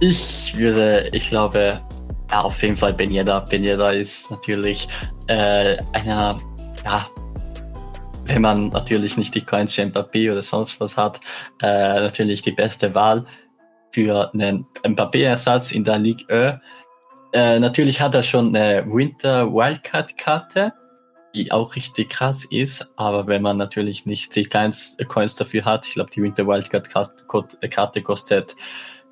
Ich 0.00 0.56
würde, 0.56 1.10
ich 1.12 1.28
glaube, 1.28 1.82
ja, 2.30 2.42
auf 2.42 2.62
jeden 2.62 2.76
Fall 2.76 2.92
Ben 2.92 3.10
Yedda. 3.10 3.40
Ben 3.40 3.64
Yedda 3.64 3.90
ist 3.90 4.30
natürlich 4.30 4.88
äh, 5.26 5.76
einer, 5.92 6.38
ja, 6.84 7.06
wenn 8.26 8.42
man 8.42 8.68
natürlich 8.68 9.16
nicht 9.16 9.34
die 9.34 9.40
Coins 9.40 9.74
für 9.74 9.82
Mbappé 9.82 10.30
oder 10.30 10.42
sonst 10.42 10.80
was 10.80 10.96
hat, 10.96 11.20
äh, 11.62 12.00
natürlich 12.00 12.42
die 12.42 12.52
beste 12.52 12.94
Wahl 12.94 13.24
für 13.92 14.30
einen 14.34 14.66
Mbappé-Ersatz 14.84 15.72
in 15.72 15.84
der 15.84 15.98
Ligue 15.98 16.26
E. 16.28 16.58
Äh, 17.32 17.58
natürlich 17.58 18.00
hat 18.00 18.14
er 18.14 18.22
schon 18.22 18.54
eine 18.54 18.84
Winter 18.86 19.52
Wildcard-Karte, 19.52 20.72
die 21.34 21.52
auch 21.52 21.74
richtig 21.76 22.10
krass 22.10 22.46
ist, 22.50 22.90
aber 22.96 23.26
wenn 23.26 23.42
man 23.42 23.56
natürlich 23.56 24.06
nicht 24.06 24.34
die 24.34 24.44
Coins 24.44 24.96
dafür 25.36 25.64
hat, 25.64 25.86
ich 25.86 25.94
glaube, 25.94 26.10
die 26.10 26.22
Winter 26.22 26.46
Wildcard-Karte 26.46 28.02
kostet 28.02 28.56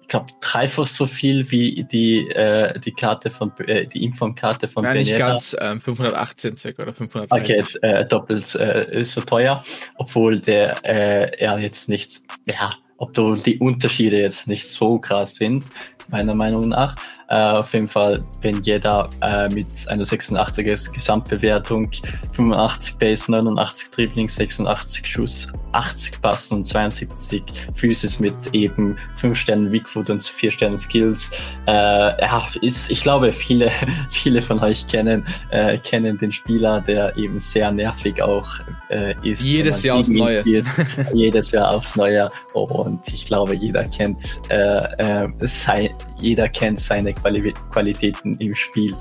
ich 0.07 0.11
glaube, 0.11 0.27
dreifach 0.41 0.87
so 0.87 1.05
viel 1.05 1.51
wie 1.51 1.83
die, 1.83 2.29
äh, 2.29 2.79
die 2.79 2.93
Karte 2.93 3.29
von, 3.29 3.51
äh, 3.67 3.87
die 3.87 4.05
Inform-Karte 4.05 4.69
von 4.69 4.85
Nein, 4.85 4.99
Benera. 4.99 5.11
nicht 5.11 5.19
ganz, 5.19 5.57
ähm, 5.61 5.81
518 5.81 6.57
circa 6.57 6.85
oder 6.85 6.95
530. 6.95 7.43
Okay, 7.43 7.59
jetzt, 7.59 7.83
äh, 7.83 8.07
doppelt 8.07 8.55
äh, 8.55 9.05
so 9.05 9.21
teuer, 9.23 9.65
obwohl 9.97 10.39
der, 10.39 10.77
äh, 10.85 11.37
er 11.39 11.59
jetzt 11.59 11.89
nicht, 11.89 12.23
ja, 12.45 12.75
obwohl 12.99 13.37
die 13.37 13.59
Unterschiede 13.59 14.21
jetzt 14.21 14.47
nicht 14.47 14.69
so 14.69 15.01
krass 15.01 15.35
sind, 15.35 15.65
meiner 16.07 16.37
Meinung 16.37 16.69
nach. 16.69 16.95
Äh, 17.29 17.35
auf 17.37 17.73
jeden 17.73 17.89
Fall, 17.89 18.23
wenn 18.41 18.63
jeder 18.63 19.11
äh, 19.21 19.49
mit 19.49 19.67
einer 19.89 20.05
86er 20.05 20.93
Gesamtbewertung, 20.93 21.91
85 22.35 22.99
Base, 22.99 23.33
89 23.33 23.91
Dribbling, 23.91 24.29
86 24.29 25.07
Schuss, 25.07 25.49
80 25.73 26.23
Passen 26.23 26.55
und 26.55 26.65
72 26.65 27.43
Physis 27.75 28.21
mit 28.21 28.35
eben 28.53 28.97
5 29.17 29.37
Sternen 29.37 29.73
Weakfoot 29.73 30.09
und 30.09 30.23
4 30.23 30.51
Sternen 30.53 30.79
Skills. 30.79 31.33
Äh, 31.67 31.73
ja, 31.73 32.47
ist, 32.63 32.91
ich 32.91 33.03
glaube, 33.03 33.33
viele, 33.33 33.71
viele 34.11 34.41
von 34.41 34.61
euch 34.61 34.87
kennen, 34.87 35.27
äh, 35.51 35.79
kennen 35.79 36.17
den 36.19 36.31
Spieler, 36.31 36.81
der 36.81 37.17
eben 37.17 37.41
sehr 37.41 37.73
nervig 37.73 38.23
auch 38.23 38.49
äh, 38.89 39.15
ist. 39.23 39.43
Jedes 39.43 39.83
Jahr 39.83 39.99
aufs 39.99 40.09
Neue. 40.09 40.45
jedes 41.13 41.51
Jahr 41.51 41.75
aufs 41.75 41.97
Neue. 41.97 42.29
Und 42.53 43.09
ich 43.13 43.27
glaube, 43.27 43.57
jeder 43.57 43.85
kennt, 43.85 44.41
äh, 44.49 45.25
äh, 45.25 45.29
sein, 45.41 45.91
jeder 46.19 46.49
kennt 46.49 46.81
seine 46.81 47.13
Quali 47.23 47.53
Qualitäten 47.71 48.35
im 48.39 48.55
Spiel. 48.55 48.95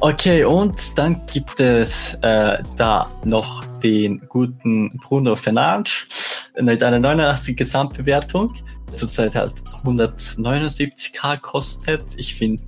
Okay, 0.00 0.44
und 0.44 0.96
dann 0.96 1.20
gibt 1.26 1.58
es 1.58 2.14
äh, 2.22 2.58
da 2.76 3.08
noch 3.24 3.64
den 3.80 4.20
guten 4.28 4.96
Bruno 4.98 5.34
Fernandes 5.34 6.50
mit 6.60 6.82
einer 6.82 7.00
89 7.00 7.56
Gesamtbewertung. 7.56 8.52
Zurzeit 8.94 9.34
halt 9.34 9.54
179k 9.84 11.40
kostet. 11.40 12.02
Ich 12.16 12.34
finde 12.34 12.62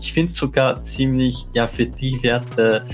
ich 0.00 0.12
finde 0.12 0.32
sogar 0.32 0.82
ziemlich, 0.82 1.46
ja, 1.54 1.66
für 1.66 1.86
die 1.86 2.22
Werte 2.22 2.84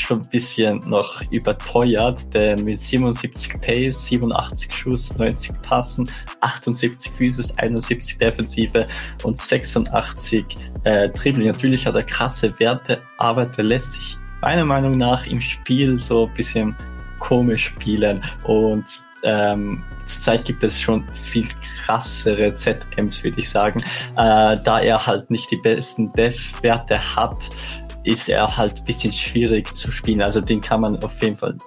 schon 0.00 0.22
ein 0.22 0.28
bisschen 0.30 0.80
noch 0.86 1.22
überteuert, 1.30 2.32
denn 2.34 2.64
mit 2.64 2.80
77 2.80 3.60
Pace, 3.60 4.06
87 4.06 4.72
Schuss, 4.72 5.16
90 5.16 5.62
Passen, 5.62 6.10
78 6.40 7.12
Physis, 7.12 7.56
71 7.58 8.18
Defensive 8.18 8.86
und 9.22 9.36
86 9.36 10.44
äh, 10.84 11.08
Dribbling. 11.10 11.48
Natürlich 11.48 11.86
hat 11.86 11.96
er 11.96 12.02
krasse 12.02 12.58
Werte, 12.58 13.00
aber 13.18 13.46
der 13.46 13.64
lässt 13.64 13.92
sich 13.92 14.18
meiner 14.42 14.64
Meinung 14.64 14.92
nach 14.92 15.26
im 15.26 15.40
Spiel 15.40 15.98
so 15.98 16.26
ein 16.26 16.34
bisschen 16.34 16.76
komisch 17.18 17.66
spielen 17.66 18.22
und 18.44 18.84
ähm, 19.22 19.82
zurzeit 20.04 20.44
gibt 20.44 20.62
es 20.62 20.80
schon 20.80 21.04
viel 21.12 21.48
krassere 21.76 22.54
ZMs, 22.54 23.24
würde 23.24 23.40
ich 23.40 23.50
sagen, 23.50 23.80
äh, 24.16 24.56
da 24.62 24.78
er 24.78 25.06
halt 25.06 25.30
nicht 25.30 25.50
die 25.50 25.56
besten 25.56 26.12
Dev-Werte 26.12 27.16
hat, 27.16 27.48
ist 28.06 28.28
er 28.28 28.56
halt 28.56 28.78
ein 28.78 28.84
bisschen 28.84 29.12
schwierig 29.12 29.74
zu 29.74 29.90
spielen. 29.90 30.22
Also 30.22 30.40
den 30.40 30.60
kann 30.60 30.80
man 30.80 31.02
auf 31.02 31.20
jeden 31.20 31.36
Fall 31.36 31.58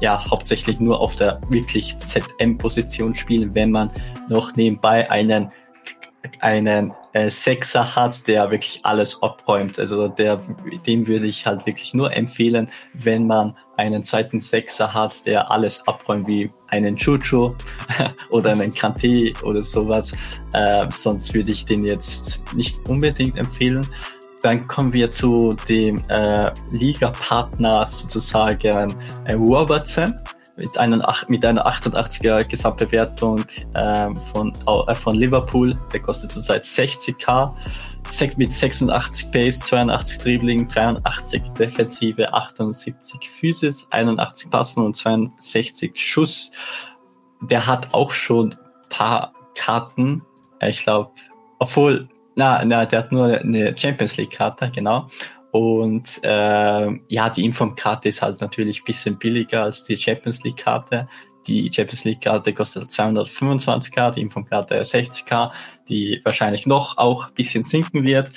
ja 0.00 0.28
hauptsächlich 0.28 0.80
nur 0.80 1.00
auf 1.00 1.16
der 1.16 1.40
wirklich 1.48 1.96
ZM-Position 1.98 3.14
spielen, 3.14 3.54
wenn 3.54 3.70
man 3.70 3.90
noch 4.28 4.54
nebenbei 4.56 5.08
einen 5.10 5.50
einen 6.40 6.92
äh, 7.12 7.28
Sechser 7.28 7.94
hat, 7.94 8.26
der 8.26 8.50
wirklich 8.50 8.80
alles 8.82 9.22
abräumt. 9.22 9.78
Also 9.78 10.08
der, 10.08 10.40
dem 10.86 11.06
würde 11.06 11.26
ich 11.26 11.46
halt 11.46 11.66
wirklich 11.66 11.92
nur 11.92 12.14
empfehlen, 12.14 12.70
wenn 12.94 13.26
man 13.26 13.54
einen 13.76 14.02
zweiten 14.02 14.40
Sechser 14.40 14.94
hat, 14.94 15.26
der 15.26 15.50
alles 15.50 15.86
abräumt, 15.86 16.26
wie 16.26 16.50
einen 16.68 16.96
Chucho 16.96 17.54
oder 18.30 18.52
einen 18.52 18.72
Kante 18.72 19.34
oder 19.42 19.62
sowas. 19.62 20.12
Äh, 20.54 20.86
sonst 20.90 21.34
würde 21.34 21.52
ich 21.52 21.66
den 21.66 21.84
jetzt 21.84 22.42
nicht 22.54 22.88
unbedingt 22.88 23.36
empfehlen. 23.36 23.86
Dann 24.44 24.68
kommen 24.68 24.92
wir 24.92 25.10
zu 25.10 25.54
dem 25.70 26.02
äh, 26.10 26.52
Liga-Partner 26.70 27.86
sozusagen 27.86 28.94
äh, 29.24 29.32
Robertson 29.32 30.20
mit, 30.58 30.76
einem, 30.76 31.02
mit 31.28 31.46
einer 31.46 31.66
88er 31.66 32.44
Gesamtbewertung 32.44 33.42
ähm, 33.74 34.14
von, 34.34 34.52
äh, 34.66 34.92
von 34.92 35.14
Liverpool. 35.14 35.74
Der 35.94 36.00
kostet 36.00 36.30
zurzeit 36.30 36.64
60k. 36.64 37.54
Mit 38.36 38.52
86 38.52 39.32
Pace, 39.32 39.60
82 39.60 40.18
Dribbling, 40.18 40.68
83 40.68 41.42
Defensive, 41.58 42.30
78 42.34 43.30
Physis, 43.30 43.86
81 43.92 44.50
Passen 44.50 44.84
und 44.84 44.94
62 44.94 45.92
Schuss. 45.94 46.50
Der 47.40 47.66
hat 47.66 47.94
auch 47.94 48.12
schon 48.12 48.54
paar 48.90 49.32
Karten. 49.54 50.20
Ich 50.60 50.82
glaube, 50.82 51.12
obwohl, 51.58 52.10
na, 52.34 52.64
na, 52.64 52.84
der 52.86 53.00
hat 53.00 53.12
nur 53.12 53.38
eine 53.38 53.76
Champions 53.76 54.16
League 54.16 54.32
Karte, 54.32 54.70
genau. 54.74 55.06
Und 55.54 56.18
äh, 56.24 56.88
ja, 57.08 57.30
die 57.30 57.44
Inform-Karte 57.44 58.08
ist 58.08 58.22
halt 58.22 58.40
natürlich 58.40 58.80
ein 58.80 58.84
bisschen 58.84 59.18
billiger 59.18 59.62
als 59.62 59.84
die 59.84 59.96
Champions 59.96 60.42
League-Karte. 60.42 61.06
Die 61.46 61.70
Champions 61.72 62.02
League-Karte 62.04 62.52
kostet 62.52 62.88
225k, 62.88 64.14
die 64.14 64.22
Inform-Karte 64.22 64.80
60k, 64.80 65.52
die 65.88 66.20
wahrscheinlich 66.24 66.66
noch 66.66 66.98
auch 66.98 67.28
ein 67.28 67.34
bisschen 67.34 67.62
sinken 67.62 68.02
wird. 68.02 68.32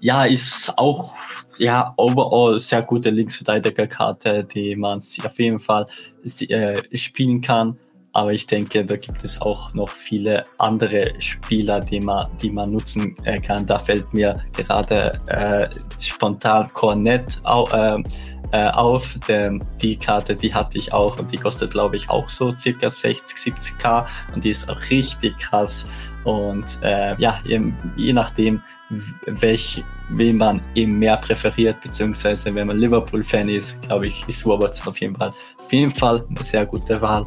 Ja, 0.00 0.26
ist 0.26 0.76
auch 0.76 1.14
ja 1.56 1.94
overall 1.96 2.60
sehr 2.60 2.82
gute 2.82 3.08
Linksverteidiger-Karte, 3.08 4.44
die 4.44 4.76
man 4.76 4.98
auf 4.98 5.38
jeden 5.38 5.60
Fall 5.60 5.86
äh, 6.22 6.82
spielen 6.98 7.40
kann. 7.40 7.78
Aber 8.18 8.32
ich 8.32 8.46
denke, 8.46 8.84
da 8.84 8.96
gibt 8.96 9.22
es 9.22 9.40
auch 9.40 9.72
noch 9.74 9.88
viele 9.88 10.42
andere 10.58 11.12
Spieler, 11.20 11.78
die 11.78 12.00
man, 12.00 12.26
die 12.42 12.50
man 12.50 12.72
nutzen 12.72 13.14
äh, 13.22 13.40
kann. 13.40 13.64
Da 13.64 13.78
fällt 13.78 14.12
mir 14.12 14.36
gerade 14.54 15.16
äh, 15.28 15.68
spontan 16.00 16.66
Cornet 16.74 17.38
au, 17.44 17.68
äh, 17.68 18.02
äh, 18.50 18.70
auf, 18.70 19.16
denn 19.28 19.64
die 19.80 19.96
Karte, 19.96 20.34
die 20.34 20.52
hatte 20.52 20.78
ich 20.78 20.92
auch 20.92 21.16
und 21.16 21.30
die 21.30 21.36
kostet, 21.36 21.70
glaube 21.70 21.94
ich, 21.94 22.10
auch 22.10 22.28
so 22.28 22.56
circa 22.56 22.90
60, 22.90 23.54
70k 23.54 24.04
und 24.34 24.42
die 24.42 24.50
ist 24.50 24.68
auch 24.68 24.80
richtig 24.90 25.38
krass. 25.38 25.86
Und 26.24 26.80
äh, 26.82 27.14
ja, 27.20 27.40
je, 27.44 27.72
je 27.96 28.12
nachdem, 28.12 28.60
welch, 29.26 29.84
wen 30.10 30.38
man 30.38 30.60
eben 30.74 30.98
mehr 30.98 31.18
präferiert, 31.18 31.80
beziehungsweise 31.82 32.52
wenn 32.52 32.66
man 32.66 32.78
Liverpool-Fan 32.78 33.48
ist, 33.48 33.80
glaube 33.82 34.08
ich, 34.08 34.26
ist 34.26 34.44
Robertson 34.44 34.88
auf 34.88 34.98
jeden 34.98 35.14
Fall, 35.14 35.32
auf 35.60 35.72
jeden 35.72 35.92
Fall 35.92 36.24
eine 36.28 36.42
sehr 36.42 36.66
gute 36.66 37.00
Wahl. 37.00 37.24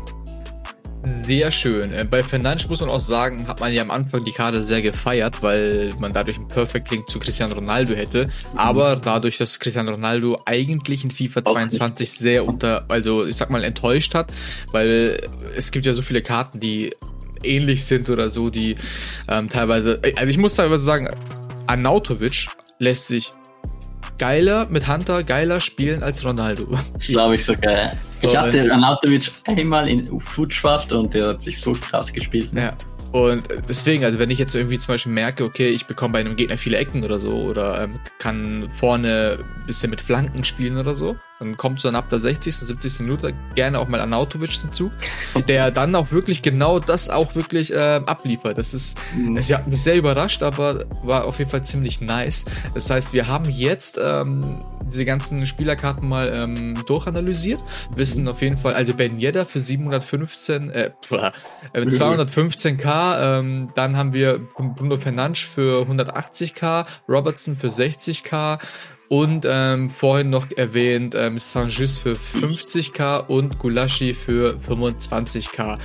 Sehr 1.25 1.50
schön. 1.50 1.91
Äh, 1.91 2.05
bei 2.05 2.22
Fernandes 2.22 2.67
muss 2.70 2.79
man 2.79 2.89
auch 2.89 3.00
sagen, 3.00 3.48
hat 3.48 3.60
man 3.60 3.74
ja 3.74 3.81
am 3.81 3.91
Anfang 3.91 4.24
die 4.24 4.31
Karte 4.31 4.62
sehr 4.62 4.81
gefeiert, 4.81 5.41
weil 5.41 5.93
man 6.00 6.13
dadurch 6.13 6.38
einen 6.38 6.48
Perfect 6.48 6.91
Link 6.91 7.10
zu 7.10 7.20
Cristiano 7.20 7.55
Ronaldo 7.55 7.96
hätte. 7.96 8.29
Aber 8.55 8.96
dadurch, 8.96 9.38
dass 9.38 9.60
Cristiano 9.60 9.91
Ronaldo 9.91 10.41
eigentlich 10.46 11.03
in 11.03 11.12
FIFA 11.12 11.43
22 11.43 12.12
sehr 12.12 12.46
unter, 12.46 12.86
also 12.88 13.25
ich 13.25 13.36
sag 13.36 13.50
mal 13.50 13.63
enttäuscht 13.63 14.13
hat, 14.13 14.31
weil 14.72 15.20
es 15.55 15.72
gibt 15.72 15.86
ja 15.86 15.93
so 15.93 16.01
viele 16.01 16.22
Karten, 16.22 16.60
die 16.60 16.96
ähnlich 17.43 17.86
sind 17.86 18.10
oder 18.10 18.29
so, 18.29 18.50
die 18.50 18.75
ähm, 19.27 19.50
teilweise, 19.50 20.00
also 20.15 20.29
ich 20.29 20.38
muss 20.38 20.55
teilweise 20.55 20.84
sagen, 20.84 21.10
Arnautovic 21.65 22.48
lässt 22.77 23.08
sich 23.08 23.31
geiler 24.17 24.67
mit 24.70 24.88
Hunter, 24.88 25.24
geiler 25.24 25.60
spielen 25.60 26.03
als 26.03 26.24
Ronaldo. 26.24 26.67
Das 26.93 27.08
glaube 27.08 27.36
ich 27.36 27.46
sogar. 27.46 27.93
Ich 28.22 28.36
hatte 28.38 28.72
Arnautovic 28.72 29.32
einmal 29.46 29.90
in 29.90 30.20
Footschwaft 30.20 30.92
und 30.92 31.13
der 31.13 31.30
hat 31.30 31.42
sich 31.42 31.60
so 31.60 31.74
krass 31.74 32.12
gespielt. 32.12 32.50
Ja. 32.54 32.74
Und 33.12 33.44
deswegen, 33.68 34.06
also 34.06 34.20
wenn 34.20 34.30
ich 34.30 34.40
jetzt 34.40 34.56
irgendwie 34.56 34.78
zum 34.78 34.94
Beispiel 34.94 35.12
merke, 35.12 35.44
okay, 35.44 35.68
ich 35.68 35.86
bekomme 35.86 36.13
bei 36.13 36.20
einem 36.20 36.38
Gegner 36.38 36.58
viele 36.58 36.78
Ecken 36.78 37.04
oder 37.04 37.20
so 37.20 37.34
oder 37.34 37.84
ähm, 37.84 38.00
kann 38.20 38.70
vorne 38.72 39.40
ein 39.40 39.66
bisschen 39.66 39.90
mit 39.90 40.00
Flanken 40.00 40.46
spielen 40.46 40.78
oder 40.78 40.96
so, 40.96 41.18
dann 41.42 41.58
kommt 41.58 41.80
so 41.80 41.88
dann 41.88 41.96
ab 41.96 42.10
der 42.10 42.20
60., 42.20 42.56
70. 42.56 43.00
Minute 43.00 43.34
gerne 43.56 43.80
auch 43.80 43.88
mal 43.88 44.00
Anautovic 44.00 44.54
zum 44.54 44.70
Zug, 44.70 44.92
der 45.48 45.72
dann 45.72 45.96
auch 45.96 46.12
wirklich 46.12 46.44
genau 46.44 46.78
das 46.78 47.10
auch 47.10 47.34
wirklich 47.34 47.74
äh, 47.74 48.00
abliefert. 48.06 48.60
Das 48.60 48.76
ist, 48.76 49.00
mhm. 49.16 49.34
das 49.34 49.52
hat 49.52 49.68
mich 49.68 49.82
sehr 49.82 49.96
überrascht, 49.96 50.44
aber 50.44 50.86
war 51.02 51.26
auf 51.26 51.40
jeden 51.40 51.50
Fall 51.50 51.64
ziemlich 51.64 52.00
nice. 52.00 52.46
Das 52.76 52.90
heißt, 52.92 53.14
wir 53.14 53.28
haben 53.28 53.50
jetzt 53.50 54.00
ähm, 54.02 54.60
diese 54.86 55.04
ganzen 55.04 55.44
Spielerkarten 55.48 56.08
mal 56.08 56.32
ähm, 56.36 56.76
durchanalysiert, 56.86 57.64
wissen 57.96 58.28
auf 58.28 58.42
jeden 58.42 58.58
Fall, 58.58 58.76
also 58.76 58.94
Ben 58.94 59.20
Yedda 59.20 59.46
für 59.46 59.60
715, 59.60 60.70
äh, 60.70 60.92
äh 61.74 61.80
215k, 61.80 63.40
ähm, 63.40 63.70
dann 63.74 63.98
haben 63.98 64.14
wir 64.14 64.38
Bruno 64.38 64.98
Fernandes 64.98 65.40
für 65.40 65.88
180k, 65.88 66.86
Robertson 67.10 67.56
für 67.56 67.68
60k, 67.68 68.60
und 69.12 69.46
ähm, 69.46 69.89
vorhin 69.89 70.30
noch 70.30 70.50
erwähnt 70.56 71.15
ähm, 71.15 71.38
Saint-Just 71.38 72.00
für 72.00 72.13
50k 72.13 73.27
und 73.27 73.60
Gulashi 73.60 74.13
für 74.13 74.58
25k. 74.70 75.77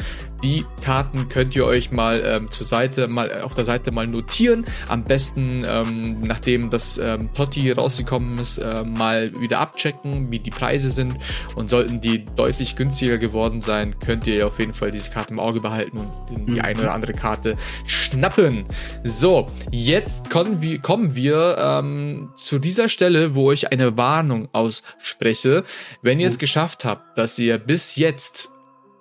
Die 0.42 0.64
Karten 0.84 1.28
könnt 1.28 1.56
ihr 1.56 1.64
euch 1.64 1.90
mal 1.90 2.22
ähm, 2.24 2.50
zur 2.50 2.66
Seite, 2.66 3.08
mal 3.08 3.30
äh, 3.30 3.40
auf 3.40 3.54
der 3.54 3.64
Seite 3.64 3.90
mal 3.90 4.06
notieren. 4.06 4.64
Am 4.88 5.02
besten, 5.02 5.64
ähm, 5.66 6.20
nachdem 6.20 6.70
das 6.70 6.98
ähm, 6.98 7.32
Totti 7.34 7.70
rausgekommen 7.70 8.38
ist, 8.38 8.58
äh, 8.58 8.84
mal 8.84 9.32
wieder 9.40 9.60
abchecken, 9.60 10.30
wie 10.30 10.38
die 10.38 10.50
Preise 10.50 10.90
sind. 10.90 11.14
Und 11.54 11.70
sollten 11.70 12.00
die 12.00 12.24
deutlich 12.24 12.76
günstiger 12.76 13.18
geworden 13.18 13.62
sein, 13.62 13.98
könnt 13.98 14.26
ihr 14.26 14.46
auf 14.46 14.58
jeden 14.58 14.74
Fall 14.74 14.90
diese 14.90 15.10
Karte 15.10 15.32
im 15.32 15.40
Auge 15.40 15.60
behalten 15.60 15.98
und 15.98 16.12
die 16.46 16.52
mhm. 16.52 16.60
eine 16.60 16.80
oder 16.80 16.92
andere 16.92 17.12
Karte 17.12 17.56
schnappen. 17.84 18.66
So, 19.04 19.50
jetzt 19.70 20.30
kommen 20.30 20.60
wir, 20.60 20.80
kommen 20.80 21.14
wir 21.14 21.56
ähm, 21.58 22.30
zu 22.36 22.58
dieser 22.58 22.88
Stelle, 22.88 23.34
wo 23.34 23.52
ich 23.52 23.72
eine 23.72 23.96
Warnung 23.96 24.48
ausspreche. 24.52 25.64
Wenn 26.02 26.20
ihr 26.20 26.26
es 26.26 26.38
geschafft 26.38 26.84
habt, 26.84 27.16
dass 27.16 27.38
ihr 27.38 27.58
bis 27.58 27.96
jetzt 27.96 28.50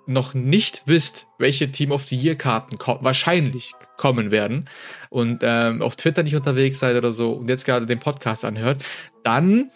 noch 0.06 0.34
nicht 0.34 0.82
wisst, 0.86 1.26
welche 1.38 1.70
Team 1.70 1.92
of 1.92 2.04
the 2.04 2.16
Year 2.16 2.36
Karten 2.36 2.78
ko 2.78 2.98
wahrscheinlich 3.00 3.72
kommen 3.96 4.30
werden 4.30 4.68
und 5.10 5.40
ähm, 5.42 5.82
auf 5.82 5.96
Twitter 5.96 6.22
nicht 6.22 6.36
unterwegs 6.36 6.78
seid 6.78 6.96
oder 6.96 7.12
so 7.12 7.32
und 7.32 7.48
jetzt 7.48 7.64
gerade 7.64 7.86
den 7.86 7.98
Podcast 7.98 8.44
anhört, 8.44 8.82
dann 9.24 9.70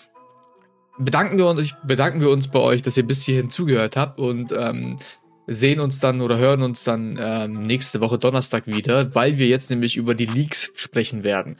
bedanken 0.99 1.39
wir 1.39 1.47
uns, 1.47 1.75
bedanken 1.85 2.21
wir 2.21 2.31
uns 2.31 2.49
bei 2.49 2.59
euch, 2.59 2.83
dass 2.83 2.97
ihr 2.97 3.07
bis 3.07 3.25
hierhin 3.25 3.51
zugehört 3.51 3.97
habt 3.97 4.19
und 4.19 4.53
ähm, 4.53 4.99
sehen 5.47 5.81
uns 5.81 5.99
dann 5.99 6.21
oder 6.21 6.39
hören 6.39 6.63
uns 6.63 6.85
dann 6.85 7.19
ähm, 7.21 7.63
nächste 7.63 8.01
Woche 8.01 8.19
Donnerstag 8.19 8.67
wieder, 8.67 9.15
weil 9.15 9.39
wir 9.39 9.49
jetzt 9.49 9.71
nämlich 9.71 9.97
über 9.97 10.15
die 10.15 10.27
Leaks 10.27 10.71
sprechen 10.75 11.25
werden. 11.25 11.57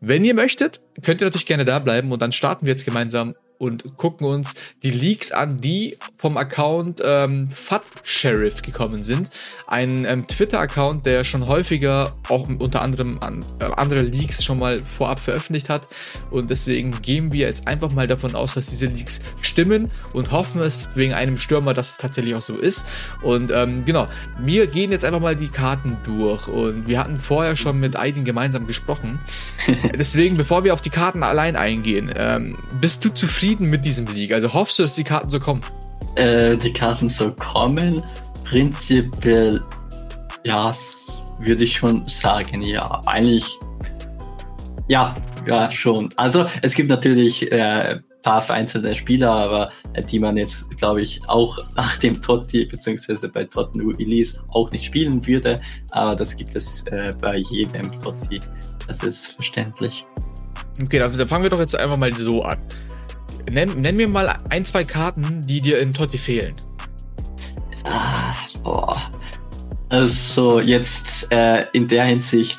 Wenn 0.00 0.24
ihr 0.24 0.34
möchtet, 0.34 0.80
könnt 1.02 1.20
ihr 1.20 1.26
natürlich 1.26 1.46
gerne 1.46 1.66
da 1.66 1.78
bleiben 1.78 2.10
und 2.10 2.22
dann 2.22 2.32
starten 2.32 2.64
wir 2.64 2.72
jetzt 2.72 2.86
gemeinsam 2.86 3.34
und 3.58 3.96
gucken 3.96 4.26
uns 4.26 4.54
die 4.82 4.90
Leaks 4.90 5.32
an, 5.32 5.60
die 5.60 5.96
vom 6.16 6.36
Account 6.36 7.00
ähm, 7.04 7.48
Fat 7.50 7.82
Sheriff 8.02 8.62
gekommen 8.62 9.04
sind. 9.04 9.30
Ein 9.66 10.04
ähm, 10.04 10.26
Twitter-Account, 10.26 11.06
der 11.06 11.24
schon 11.24 11.46
häufiger 11.46 12.14
auch 12.28 12.48
unter 12.48 12.82
anderem 12.82 13.18
an, 13.20 13.44
äh, 13.60 13.64
andere 13.64 14.02
Leaks 14.02 14.44
schon 14.44 14.58
mal 14.58 14.78
vorab 14.80 15.20
veröffentlicht 15.20 15.68
hat. 15.68 15.88
Und 16.30 16.50
deswegen 16.50 17.00
gehen 17.02 17.32
wir 17.32 17.46
jetzt 17.46 17.66
einfach 17.66 17.92
mal 17.92 18.06
davon 18.06 18.34
aus, 18.34 18.54
dass 18.54 18.66
diese 18.66 18.86
Leaks 18.86 19.20
stimmen 19.40 19.90
und 20.12 20.32
hoffen 20.32 20.60
es 20.60 20.88
wegen 20.94 21.14
einem 21.14 21.36
Stürmer, 21.36 21.74
dass 21.74 21.92
es 21.92 21.96
tatsächlich 21.98 22.34
auch 22.34 22.40
so 22.40 22.56
ist. 22.56 22.86
Und 23.22 23.52
ähm, 23.54 23.84
genau, 23.84 24.06
wir 24.40 24.66
gehen 24.66 24.90
jetzt 24.90 25.04
einfach 25.04 25.20
mal 25.20 25.36
die 25.36 25.48
Karten 25.48 25.96
durch. 26.04 26.48
Und 26.48 26.88
wir 26.88 26.98
hatten 26.98 27.18
vorher 27.18 27.56
schon 27.56 27.78
mit 27.78 27.96
Aidin 27.96 28.24
gemeinsam 28.24 28.66
gesprochen. 28.66 29.20
deswegen, 29.94 30.36
bevor 30.36 30.64
wir 30.64 30.74
auf 30.74 30.82
die 30.82 30.90
Karten 30.90 31.22
allein 31.22 31.56
eingehen, 31.56 32.12
ähm, 32.16 32.58
bist 32.80 33.04
du 33.04 33.10
zufrieden? 33.12 33.43
Zufrieden 33.44 33.68
mit 33.68 33.84
diesem 33.84 34.06
League? 34.06 34.32
Also 34.32 34.52
hoffst 34.54 34.78
du, 34.78 34.84
dass 34.84 34.94
die 34.94 35.04
Karten 35.04 35.28
so 35.28 35.38
kommen? 35.38 35.60
Äh, 36.16 36.56
die 36.56 36.72
Karten 36.72 37.10
so 37.10 37.30
kommen? 37.32 38.02
Prinzipiell, 38.44 39.62
ja, 40.46 40.72
würde 41.40 41.64
ich 41.64 41.76
schon 41.76 42.06
sagen, 42.06 42.62
ja. 42.62 43.02
Eigentlich, 43.04 43.46
ja, 44.88 45.14
ja, 45.46 45.70
schon. 45.70 46.08
Also 46.16 46.46
es 46.62 46.74
gibt 46.74 46.88
natürlich 46.88 47.50
äh, 47.52 48.00
paar 48.22 48.40
vereinzelte 48.40 48.94
Spieler, 48.94 49.30
aber 49.30 49.70
äh, 49.92 50.00
die 50.00 50.18
man 50.18 50.38
jetzt, 50.38 50.74
glaube 50.78 51.02
ich, 51.02 51.20
auch 51.28 51.58
nach 51.76 51.98
dem 51.98 52.20
Totti 52.22 52.64
beziehungsweise 52.64 53.28
bei 53.28 53.44
Tottenham 53.44 53.92
Elise 53.98 54.40
auch 54.54 54.70
nicht 54.70 54.86
spielen 54.86 55.26
würde. 55.26 55.60
Aber 55.90 56.16
das 56.16 56.34
gibt 56.34 56.56
es 56.56 56.82
äh, 56.86 57.12
bei 57.20 57.36
jedem 57.50 57.90
Totti. 58.00 58.40
Das 58.86 59.02
ist 59.02 59.32
verständlich. 59.32 60.06
Okay, 60.82 60.98
dann 60.98 61.28
fangen 61.28 61.42
wir 61.42 61.50
doch 61.50 61.60
jetzt 61.60 61.76
einfach 61.76 61.98
mal 61.98 62.12
so 62.14 62.42
an. 62.42 62.58
Nenn, 63.50 63.70
nenn 63.80 63.96
mir 63.96 64.08
mal 64.08 64.36
ein, 64.50 64.64
zwei 64.64 64.84
Karten, 64.84 65.42
die 65.46 65.60
dir 65.60 65.78
in 65.80 65.94
Totti 65.94 66.18
fehlen. 66.18 66.54
Also 69.88 70.60
jetzt 70.60 71.30
äh, 71.30 71.66
in 71.72 71.86
der 71.86 72.04
Hinsicht, 72.06 72.58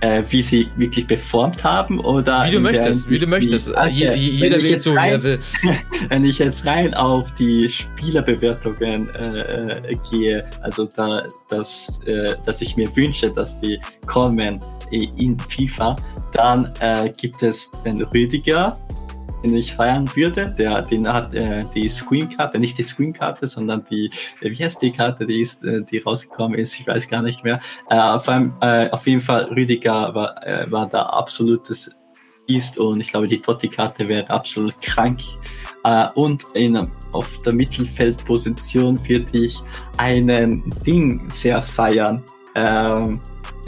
äh, 0.00 0.22
wie 0.30 0.42
sie 0.42 0.68
wirklich 0.76 1.06
performt 1.06 1.62
haben 1.64 2.00
oder 2.00 2.46
wie 2.46 2.52
du 2.52 2.60
möchtest, 2.60 3.10
wie 3.10 3.18
du 3.18 3.26
möchtest. 3.26 3.68
Wie, 3.68 3.72
okay. 3.74 4.14
jeder 4.14 4.56
will 4.56 4.78
so, 4.80 4.92
rein, 4.94 5.22
will. 5.22 5.38
wenn 6.08 6.24
ich 6.24 6.38
jetzt 6.38 6.64
rein 6.64 6.94
auf 6.94 7.32
die 7.34 7.68
Spielerbewertungen 7.68 9.10
äh, 9.14 9.78
äh, 9.78 9.96
gehe, 10.10 10.48
also 10.60 10.86
da, 10.86 11.24
dass, 11.48 12.00
äh, 12.06 12.36
dass 12.44 12.62
ich 12.62 12.76
mir 12.76 12.94
wünsche, 12.96 13.30
dass 13.30 13.60
die 13.60 13.80
kommen 14.06 14.60
in 14.90 15.38
FIFA, 15.38 15.96
dann 16.32 16.72
äh, 16.80 17.10
gibt 17.16 17.42
es 17.42 17.70
den 17.84 18.02
Rüdiger, 18.02 18.78
den 19.42 19.56
ich 19.56 19.74
feiern 19.74 20.08
würde. 20.14 20.54
Der, 20.56 20.82
den 20.82 21.06
hat 21.06 21.34
äh, 21.34 21.64
die 21.74 21.88
Screen-Karte, 21.88 22.58
nicht 22.58 22.78
die 22.78 22.82
Screen-Karte, 22.82 23.46
sondern 23.46 23.84
die, 23.84 24.10
äh, 24.40 24.50
wie 24.50 24.64
heißt 24.64 24.80
die 24.82 24.92
Karte, 24.92 25.26
die 25.26 25.40
ist, 25.40 25.64
äh, 25.64 25.82
die 25.82 25.98
rausgekommen 25.98 26.58
ist, 26.58 26.78
ich 26.78 26.86
weiß 26.86 27.08
gar 27.08 27.22
nicht 27.22 27.44
mehr. 27.44 27.60
Äh, 27.90 27.98
auf, 27.98 28.28
einem, 28.28 28.54
äh, 28.60 28.90
auf 28.90 29.06
jeden 29.06 29.20
Fall, 29.20 29.44
Rüdiger 29.44 30.14
war, 30.14 30.46
äh, 30.46 30.70
war 30.70 30.88
da 30.88 31.02
absolutes 31.02 31.90
Biest 32.46 32.78
und 32.78 33.00
ich 33.00 33.08
glaube, 33.08 33.28
die 33.28 33.40
Totti-Karte 33.40 34.08
wäre 34.08 34.28
absolut 34.30 34.80
krank. 34.80 35.20
Uh, 35.84 36.06
und 36.14 36.44
in, 36.54 36.76
auf 37.10 37.38
der 37.38 37.52
Mittelfeldposition 37.52 38.96
würde 39.08 39.36
ich 39.36 39.60
einen 39.98 40.72
Ding 40.86 41.28
sehr 41.30 41.60
feiern. 41.60 42.22
Ähm, 42.54 43.20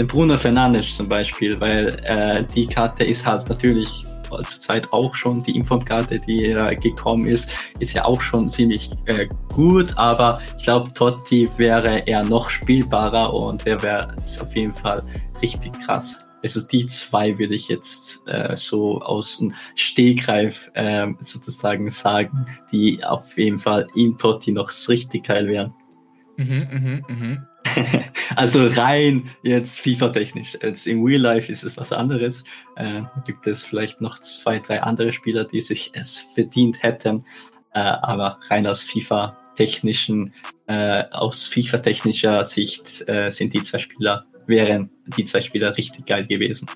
Bruno 0.06 0.36
Fernandes 0.36 0.96
zum 0.96 1.08
Beispiel, 1.08 1.58
weil 1.60 2.00
äh, 2.04 2.44
die 2.54 2.66
Karte 2.66 3.04
ist 3.04 3.26
halt 3.26 3.48
natürlich 3.48 4.04
zurzeit 4.24 4.92
auch 4.92 5.14
schon. 5.14 5.42
Die 5.42 5.56
Informkarte, 5.56 6.18
die 6.18 6.46
äh, 6.46 6.74
gekommen 6.76 7.26
ist, 7.26 7.52
ist 7.78 7.94
ja 7.94 8.04
auch 8.04 8.20
schon 8.20 8.48
ziemlich 8.48 8.90
äh, 9.06 9.28
gut, 9.54 9.96
aber 9.96 10.40
ich 10.58 10.64
glaube, 10.64 10.92
Totti 10.92 11.48
wäre 11.56 12.00
eher 12.06 12.24
noch 12.24 12.50
spielbarer 12.50 13.32
und 13.32 13.64
der 13.64 13.82
wäre 13.82 14.14
auf 14.16 14.56
jeden 14.56 14.72
Fall 14.72 15.02
richtig 15.42 15.72
krass. 15.80 16.24
Also 16.42 16.60
die 16.60 16.84
zwei 16.84 17.38
würde 17.38 17.54
ich 17.54 17.68
jetzt 17.68 18.20
äh, 18.26 18.54
so 18.54 19.00
aus 19.00 19.38
dem 19.38 19.54
Stegreif 19.76 20.70
äh, 20.74 21.06
sozusagen 21.20 21.90
sagen, 21.90 22.46
die 22.70 23.02
auf 23.02 23.38
jeden 23.38 23.58
Fall 23.58 23.88
im 23.94 24.18
Totti 24.18 24.52
noch 24.52 24.70
richtig 24.88 25.24
geil 25.24 25.48
wären. 25.48 25.72
Mhm, 26.36 27.02
mh, 27.08 27.14
mh. 27.14 27.48
also 28.36 28.66
rein 28.66 29.30
jetzt 29.42 29.80
FIFA-technisch. 29.80 30.58
Jetzt 30.62 30.86
im 30.86 31.04
Real 31.04 31.20
Life 31.20 31.50
ist 31.50 31.64
es 31.64 31.76
was 31.76 31.92
anderes. 31.92 32.44
Äh, 32.76 33.02
gibt 33.24 33.46
es 33.46 33.64
vielleicht 33.64 34.00
noch 34.00 34.18
zwei, 34.18 34.58
drei 34.58 34.82
andere 34.82 35.12
Spieler, 35.12 35.44
die 35.44 35.60
sich 35.60 35.90
es 35.94 36.18
verdient 36.34 36.82
hätten. 36.82 37.24
Äh, 37.72 37.80
aber 37.80 38.38
rein 38.48 38.66
aus 38.66 38.82
FIFA-technischen, 38.82 40.32
äh, 40.66 41.04
aus 41.10 41.46
FIFA-technischer 41.46 42.44
Sicht 42.44 43.08
äh, 43.08 43.30
sind 43.30 43.52
die 43.52 43.62
zwei 43.62 43.78
Spieler, 43.78 44.24
wären 44.46 44.90
die 45.16 45.24
zwei 45.24 45.40
Spieler 45.40 45.76
richtig 45.76 46.06
geil 46.06 46.26
gewesen. 46.26 46.68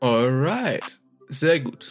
Alright. 0.00 1.00
Sehr 1.28 1.60
gut. 1.60 1.86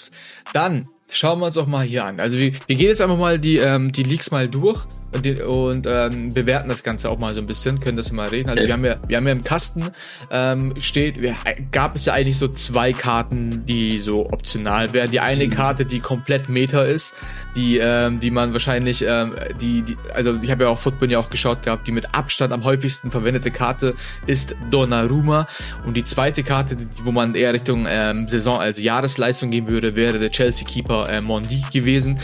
Dann 0.53 0.88
schauen 1.12 1.39
wir 1.39 1.48
uns 1.48 1.55
doch 1.55 1.67
mal 1.67 1.86
hier 1.86 2.05
an. 2.05 2.20
Also 2.20 2.38
wir, 2.38 2.53
wir 2.67 2.75
gehen 2.75 2.88
jetzt 2.88 3.01
einfach 3.01 3.17
mal 3.17 3.39
die, 3.39 3.58
ähm, 3.58 3.91
die 3.91 4.03
Leaks 4.03 4.31
mal 4.31 4.48
durch 4.48 4.86
und, 5.13 5.41
und 5.41 5.87
ähm, 5.87 6.29
bewerten 6.33 6.69
das 6.69 6.83
Ganze 6.83 7.09
auch 7.09 7.17
mal 7.17 7.33
so 7.33 7.41
ein 7.41 7.45
bisschen, 7.45 7.79
können 7.79 7.97
das 7.97 8.11
mal 8.11 8.27
reden. 8.29 8.49
Also 8.49 8.65
wir 8.65 8.73
haben 8.73 8.85
ja, 8.85 8.95
wir 9.07 9.17
haben 9.17 9.25
ja 9.25 9.33
im 9.33 9.43
Kasten 9.43 9.89
ähm, 10.29 10.73
steht, 10.77 11.21
wir, 11.21 11.35
gab 11.71 11.95
es 11.95 12.05
ja 12.05 12.13
eigentlich 12.13 12.37
so 12.37 12.47
zwei 12.47 12.93
Karten, 12.93 13.65
die 13.65 13.97
so 13.97 14.27
optional 14.27 14.93
wären. 14.93 15.11
Die 15.11 15.19
eine 15.19 15.45
mhm. 15.45 15.49
Karte, 15.49 15.85
die 15.85 15.99
komplett 15.99 16.49
Meta 16.49 16.83
ist, 16.83 17.15
die, 17.55 17.77
ähm, 17.77 18.19
die 18.19 18.31
man 18.31 18.53
wahrscheinlich, 18.53 19.03
ähm, 19.05 19.35
die, 19.59 19.81
die, 19.81 19.97
also 20.13 20.35
ich 20.41 20.49
habe 20.49 20.63
ja 20.63 20.69
auch 20.69 20.79
Football 20.79 21.11
ja 21.11 21.19
auch 21.19 21.29
geschaut 21.29 21.63
gehabt, 21.63 21.87
die 21.87 21.91
mit 21.91 22.15
Abstand 22.15 22.53
am 22.53 22.63
häufigsten 22.63 23.11
verwendete 23.11 23.51
Karte 23.51 23.93
ist 24.27 24.55
Donnarumma 24.69 25.47
und 25.85 25.97
die 25.97 26.03
zweite 26.03 26.43
Karte, 26.43 26.75
die, 26.77 26.87
wo 27.03 27.11
man 27.11 27.35
eher 27.35 27.53
Richtung 27.53 27.85
ähm, 27.89 28.27
Saison, 28.27 28.59
also 28.59 28.81
Jahresleistung 28.81 29.49
gehen 29.49 29.67
würde, 29.67 29.95
wäre 29.95 30.19
der 30.19 30.31
Chelsea 30.31 30.65
Keeper 30.65 31.09
äh, 31.09 31.21
Mondi 31.21 31.63
gewesen 31.71 32.19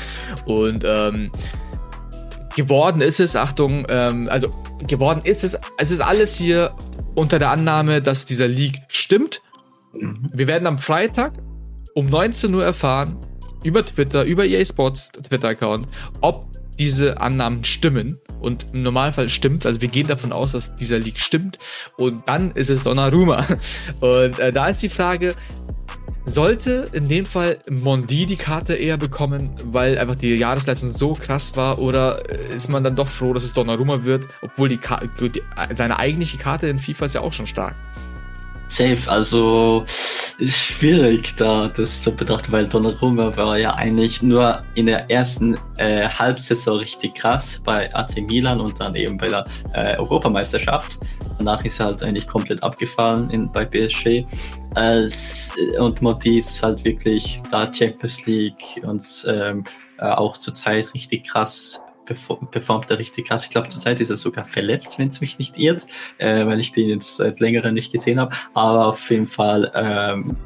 und 0.46 0.86
ähm, 0.86 1.32
geworden 2.58 3.02
ist 3.02 3.20
es, 3.20 3.36
Achtung, 3.36 3.86
ähm, 3.88 4.28
also 4.30 4.50
geworden 4.80 5.22
ist 5.24 5.44
es, 5.44 5.58
es 5.78 5.92
ist 5.92 6.02
alles 6.02 6.36
hier 6.36 6.76
unter 7.16 7.40
der 7.40 7.52
Annahme, 7.52 8.02
dass 8.02 8.26
dieser 8.26 8.48
Leak 8.48 8.80
stimmt. 8.88 9.42
Wir 9.94 10.48
werden 10.48 10.68
am 10.68 10.80
Freitag 10.80 11.34
um 11.94 12.08
19 12.08 12.54
Uhr 12.54 12.66
erfahren, 12.66 13.16
über 13.64 13.86
Twitter, 13.86 14.24
über 14.24 14.46
EA 14.46 14.66
Sports 14.66 15.12
Twitter-Account, 15.12 15.88
ob 16.22 16.48
diese 16.80 17.22
Annahmen 17.22 17.64
stimmen. 17.64 18.20
Und 18.40 18.68
im 18.74 18.84
Normalfall 18.84 19.30
stimmt 19.30 19.66
Also 19.66 19.82
wir 19.82 19.88
gehen 19.88 20.08
davon 20.08 20.32
aus, 20.32 20.52
dass 20.52 20.76
dieser 20.76 21.00
Leak 21.00 21.20
stimmt. 21.20 21.58
Und 21.98 22.28
dann 22.28 22.52
ist 22.52 22.70
es 22.70 22.84
Donnarumma. 22.84 23.46
Und 24.02 24.40
äh, 24.40 24.52
da 24.52 24.68
ist 24.68 24.82
die 24.82 24.90
Frage, 24.90 25.36
sollte 26.28 26.86
in 26.92 27.08
dem 27.08 27.26
Fall 27.26 27.58
Mondi 27.70 28.26
die 28.26 28.36
Karte 28.36 28.76
eher 28.76 28.98
bekommen, 28.98 29.50
weil 29.64 29.98
einfach 29.98 30.16
die 30.16 30.36
Jahresleistung 30.36 30.92
so 30.92 31.14
krass 31.14 31.56
war, 31.56 31.80
oder 31.80 32.22
ist 32.54 32.70
man 32.70 32.84
dann 32.84 32.96
doch 32.96 33.08
froh, 33.08 33.34
dass 33.34 33.44
es 33.44 33.54
Donnarumma 33.54 34.04
wird, 34.04 34.28
obwohl 34.42 34.70
die, 34.70 34.80
die 35.22 35.42
seine 35.74 35.98
eigentliche 35.98 36.38
Karte 36.38 36.68
in 36.68 36.80
FIFA 36.80 37.06
ist 37.06 37.16
ja 37.16 37.22
auch 37.22 37.34
schon 37.34 37.48
stark. 37.48 37.76
Safe, 38.68 39.00
also 39.08 39.86
ist 40.40 40.56
schwierig 40.56 41.36
da 41.36 41.68
das 41.68 42.04
zu 42.04 42.16
betrachten, 42.16 42.52
weil 42.52 42.68
Donnarumma 42.68 43.36
war 43.36 43.58
ja 43.58 43.74
eigentlich 43.74 44.22
nur 44.22 44.64
in 44.76 44.86
der 44.86 45.10
ersten 45.10 45.58
äh, 45.78 46.08
Halbsaison 46.08 46.78
richtig 46.80 47.16
krass 47.16 47.60
bei 47.64 47.94
AC 47.96 48.22
Milan 48.22 48.62
und 48.62 48.80
dann 48.80 48.94
eben 48.96 49.18
bei 49.18 49.30
der 49.30 49.44
äh, 49.74 49.98
Europameisterschaft. 49.98 51.00
Danach 51.40 51.64
ist 51.66 51.80
er 51.80 51.88
halt 51.88 52.04
eigentlich 52.04 52.28
komplett 52.28 52.62
abgefallen 52.62 53.30
in, 53.32 53.52
bei 53.52 53.66
PSG. 53.66 54.26
Äh, 54.76 55.08
und 55.80 56.02
Monti 56.02 56.38
ist 56.38 56.62
halt 56.62 56.84
wirklich 56.86 57.42
da 57.50 57.72
Champions 57.74 58.26
League 58.28 58.80
und 58.84 59.04
ähm, 59.28 59.64
äh, 59.98 60.06
auch 60.06 60.38
zurzeit 60.38 60.94
richtig 60.94 61.28
krass 61.28 61.82
performt 62.08 62.92
er 62.92 63.00
richtig 63.00 63.28
krass. 63.28 63.46
Ich 63.46 63.50
glaube, 63.50 63.68
zurzeit 63.70 64.00
ist 64.00 64.10
er 64.10 64.16
sogar 64.16 64.46
verletzt, 64.46 64.98
wenn 64.98 65.08
es 65.08 65.22
mich 65.22 65.38
nicht 65.40 65.58
irrt, 65.58 65.86
äh, 66.18 66.46
weil 66.46 66.60
ich 66.60 66.72
den 66.72 66.90
jetzt 66.90 67.18
seit 67.18 67.40
längerem 67.40 67.74
nicht 67.74 67.92
gesehen 67.92 68.20
habe. 68.20 68.36
Aber 68.54 68.88
auf 68.88 69.10
jeden 69.10 69.26
Fall 69.26 69.72
ähm, 69.76 70.38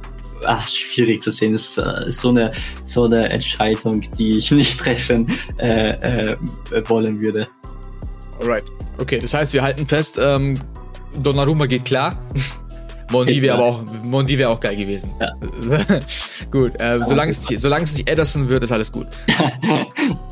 ach, 0.45 0.67
schwierig 0.67 1.21
zu 1.21 1.31
sehen. 1.31 1.53
Das 1.53 1.61
ist 1.63 1.77
äh, 1.77 2.11
so 2.11 2.29
eine 2.29 2.51
so 2.83 3.05
eine 3.05 3.29
Entscheidung, 3.29 4.01
die 4.17 4.37
ich 4.37 4.51
nicht 4.51 4.79
treffen 4.79 5.27
äh, 5.57 5.91
äh, 5.91 6.37
wollen 6.85 7.19
würde. 7.21 7.47
Alright. 8.39 8.65
Okay, 8.97 9.19
das 9.19 9.33
heißt, 9.33 9.53
wir 9.53 9.61
halten 9.61 9.87
fest, 9.87 10.19
ähm, 10.21 10.59
Donnarumma 11.21 11.65
geht 11.65 11.85
klar. 11.85 12.17
Mondi 13.11 13.41
wäre 13.41 13.55
aber 13.55 13.65
auch, 13.65 13.83
Mondi 14.03 14.37
wäre 14.37 14.49
auch 14.49 14.59
geil 14.59 14.77
gewesen. 14.77 15.11
Ja. 15.19 15.35
gut, 16.51 16.79
äh, 16.79 16.97
solange 17.05 17.31
es, 17.31 17.45
solange 17.45 17.83
es 17.83 17.93
nicht 17.97 18.09
Ederson 18.09 18.47
wird, 18.47 18.63
ist 18.63 18.71
alles 18.71 18.89
gut. 18.89 19.07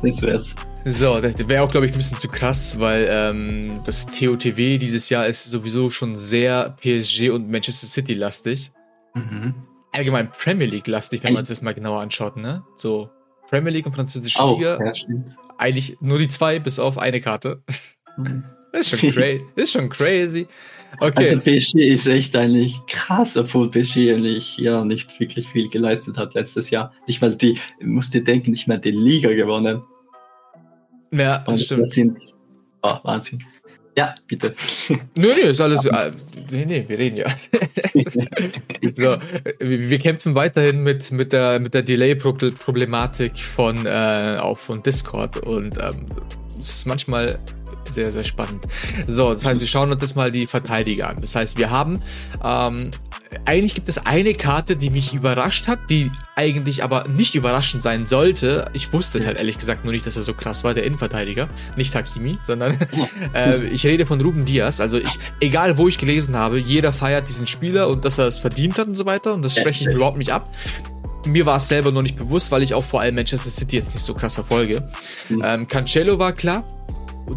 das 0.02 0.22
wär's. 0.22 0.54
So, 0.84 1.20
das 1.20 1.36
wäre 1.46 1.62
auch, 1.62 1.70
glaube 1.70 1.86
ich, 1.86 1.92
ein 1.92 1.98
bisschen 1.98 2.18
zu 2.18 2.28
krass, 2.28 2.78
weil 2.78 3.06
ähm, 3.10 3.80
das 3.84 4.06
TOTW 4.06 4.78
dieses 4.78 5.10
Jahr 5.10 5.26
ist 5.26 5.44
sowieso 5.44 5.90
schon 5.90 6.16
sehr 6.16 6.76
PSG 6.80 7.30
und 7.30 7.50
Manchester 7.50 7.86
City 7.86 8.14
lastig. 8.14 8.72
Mhm. 9.14 9.54
Allgemein 9.92 10.30
Premier 10.30 10.66
League 10.66 10.86
lastig, 10.86 11.22
wenn 11.22 11.34
man 11.34 11.44
sich 11.44 11.58
das 11.58 11.62
mal 11.62 11.74
genauer 11.74 12.00
anschaut, 12.00 12.36
ne? 12.36 12.62
So 12.76 13.10
Premier 13.48 13.72
League 13.72 13.86
und 13.86 13.94
französische 13.94 14.42
oh, 14.42 14.54
Liga. 14.54 14.78
Ja, 14.82 14.94
stimmt. 14.94 15.36
Eigentlich 15.58 15.98
nur 16.00 16.18
die 16.18 16.28
zwei, 16.28 16.58
bis 16.58 16.78
auf 16.78 16.96
eine 16.96 17.20
Karte. 17.20 17.62
Mhm. 18.16 18.44
Das 18.72 18.92
ist 18.92 19.00
schon, 19.00 19.10
cra 19.10 19.24
ist 19.56 19.72
schon 19.72 19.88
crazy. 19.88 20.46
Okay. 21.00 21.28
Also 21.28 21.40
PSG 21.40 21.74
ist 21.92 22.06
echt 22.06 22.36
eigentlich 22.36 22.76
krass, 22.86 23.36
obwohl 23.36 23.68
PSG 23.68 24.12
eigentlich 24.12 24.58
ja 24.58 24.84
nicht 24.84 25.18
wirklich 25.18 25.48
viel 25.48 25.68
geleistet 25.68 26.16
hat 26.16 26.34
letztes 26.34 26.70
Jahr. 26.70 26.92
Nicht 27.08 27.20
mal 27.20 27.34
die, 27.34 27.58
musst 27.80 28.14
dir 28.14 28.22
denken, 28.22 28.52
nicht 28.52 28.68
mal 28.68 28.78
die 28.78 28.92
Liga 28.92 29.34
gewonnen. 29.34 29.82
Ja, 31.10 31.38
das 31.38 31.48
Und 31.48 31.60
stimmt. 31.60 31.82
Das 31.82 31.90
sind 31.90 32.18
oh, 32.82 32.94
Wahnsinn. 33.02 33.42
Ja, 33.96 34.14
bitte. 34.26 34.54
Nö, 34.88 34.96
nö, 35.14 35.48
ist 35.48 35.60
alles. 35.60 35.84
Äh, 35.84 36.12
nee, 36.50 36.64
nee, 36.64 36.84
wir 36.86 36.98
reden 36.98 37.16
ja. 37.16 37.28
so, 38.94 39.16
wir, 39.58 39.90
wir, 39.90 39.98
kämpfen 39.98 40.34
weiterhin 40.34 40.82
mit, 40.82 41.10
mit 41.10 41.32
der, 41.32 41.58
mit 41.58 41.74
der 41.74 41.82
Delay-Problematik 41.82 43.38
von, 43.38 43.84
äh, 43.84 44.36
auch 44.40 44.56
von 44.56 44.82
Discord 44.82 45.38
und 45.38 45.76
ähm, 45.78 46.06
es 46.58 46.70
ist 46.70 46.86
manchmal 46.86 47.40
sehr, 47.90 48.10
sehr 48.10 48.24
spannend. 48.24 48.66
So, 49.06 49.32
das 49.32 49.44
heißt, 49.44 49.60
wir 49.60 49.68
schauen 49.68 49.90
uns 49.90 50.00
jetzt 50.02 50.16
mal 50.16 50.30
die 50.30 50.46
Verteidiger 50.46 51.08
an. 51.08 51.16
Das 51.20 51.34
heißt, 51.34 51.58
wir 51.58 51.70
haben, 51.70 52.00
ähm, 52.44 52.92
eigentlich 53.44 53.74
gibt 53.74 53.88
es 53.88 54.04
eine 54.06 54.34
Karte, 54.34 54.76
die 54.76 54.90
mich 54.90 55.12
überrascht 55.14 55.68
hat, 55.68 55.78
die 55.88 56.10
eigentlich 56.34 56.82
aber 56.82 57.06
nicht 57.08 57.34
überraschend 57.34 57.82
sein 57.82 58.06
sollte. 58.06 58.68
Ich 58.72 58.92
wusste 58.92 59.18
es 59.18 59.26
halt 59.26 59.38
ehrlich 59.38 59.58
gesagt 59.58 59.84
nur 59.84 59.92
nicht, 59.92 60.06
dass 60.06 60.16
er 60.16 60.22
so 60.22 60.34
krass 60.34 60.64
war, 60.64 60.74
der 60.74 60.84
Innenverteidiger. 60.84 61.48
Nicht 61.76 61.94
Hakimi, 61.94 62.36
sondern 62.44 62.78
äh, 63.34 63.64
ich 63.66 63.86
rede 63.86 64.06
von 64.06 64.20
Ruben 64.20 64.44
Diaz. 64.44 64.80
Also 64.80 64.98
ich, 64.98 65.18
egal 65.40 65.78
wo 65.78 65.86
ich 65.86 65.98
gelesen 65.98 66.36
habe, 66.36 66.58
jeder 66.58 66.92
feiert 66.92 67.28
diesen 67.28 67.46
Spieler 67.46 67.88
und 67.88 68.04
dass 68.04 68.18
er 68.18 68.26
es 68.26 68.38
verdient 68.38 68.78
hat 68.78 68.88
und 68.88 68.96
so 68.96 69.06
weiter. 69.06 69.34
Und 69.34 69.42
das 69.42 69.56
spreche 69.56 69.88
ich 69.88 69.94
überhaupt 69.94 70.18
nicht 70.18 70.32
ab 70.32 70.50
mir 71.26 71.44
war 71.44 71.56
es 71.56 71.68
selber 71.68 71.92
noch 71.92 72.00
nicht 72.00 72.16
bewusst, 72.16 72.50
weil 72.50 72.62
ich 72.62 72.72
auch 72.72 72.82
vor 72.82 73.02
allem 73.02 73.14
Manchester 73.14 73.50
City 73.50 73.76
jetzt 73.76 73.92
nicht 73.92 74.04
so 74.04 74.14
krass 74.14 74.36
verfolge. 74.36 74.88
Mhm. 75.28 75.42
Ähm, 75.44 75.68
Cancelo 75.68 76.18
war 76.18 76.32
klar, 76.32 76.64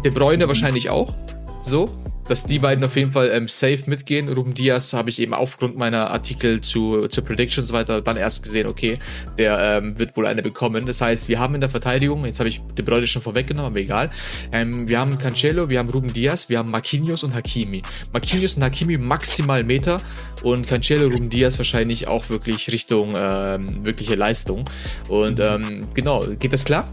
De 0.02 0.10
Bruyne 0.10 0.48
wahrscheinlich 0.48 0.90
auch. 0.90 1.14
So. 1.62 1.88
Dass 2.28 2.44
die 2.44 2.58
beiden 2.58 2.84
auf 2.84 2.96
jeden 2.96 3.12
Fall 3.12 3.30
ähm, 3.30 3.48
safe 3.48 3.82
mitgehen. 3.86 4.28
Ruben 4.28 4.54
Diaz 4.54 4.92
habe 4.92 5.10
ich 5.10 5.20
eben 5.20 5.34
aufgrund 5.34 5.76
meiner 5.76 6.10
Artikel 6.10 6.60
zu, 6.60 7.08
zu 7.08 7.22
Predictions 7.22 7.72
weiter 7.72 8.00
dann 8.00 8.16
erst 8.16 8.42
gesehen, 8.42 8.66
okay, 8.66 8.98
der 9.38 9.82
ähm, 9.82 9.98
wird 9.98 10.16
wohl 10.16 10.26
eine 10.26 10.42
bekommen. 10.42 10.86
Das 10.86 11.00
heißt, 11.00 11.28
wir 11.28 11.38
haben 11.38 11.54
in 11.54 11.60
der 11.60 11.68
Verteidigung, 11.68 12.24
jetzt 12.24 12.40
habe 12.40 12.48
ich 12.48 12.60
De 12.78 12.84
Bruyne 12.84 13.06
schon 13.06 13.22
vorweggenommen, 13.22 13.72
aber 13.72 13.80
egal, 13.80 14.10
ähm, 14.52 14.88
wir 14.88 14.98
haben 14.98 15.18
Cancelo, 15.18 15.70
wir 15.70 15.78
haben 15.78 15.90
Ruben 15.90 16.12
Diaz, 16.12 16.48
wir 16.48 16.58
haben 16.58 16.70
Marquinhos 16.70 17.22
und 17.24 17.34
Hakimi. 17.34 17.82
Marquinhos 18.12 18.56
und 18.56 18.62
Hakimi 18.62 18.98
maximal 18.98 19.62
Meter 19.64 20.00
und 20.42 20.66
Cancelo, 20.66 21.08
Ruben 21.08 21.30
Diaz 21.30 21.58
wahrscheinlich 21.58 22.08
auch 22.08 22.28
wirklich 22.30 22.70
Richtung 22.72 23.12
ähm, 23.16 23.84
wirkliche 23.84 24.14
Leistung. 24.14 24.64
Und 25.08 25.40
ähm, 25.40 25.82
genau, 25.94 26.24
geht 26.38 26.52
das 26.52 26.64
klar? 26.64 26.86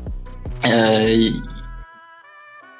Äh, 0.63 1.31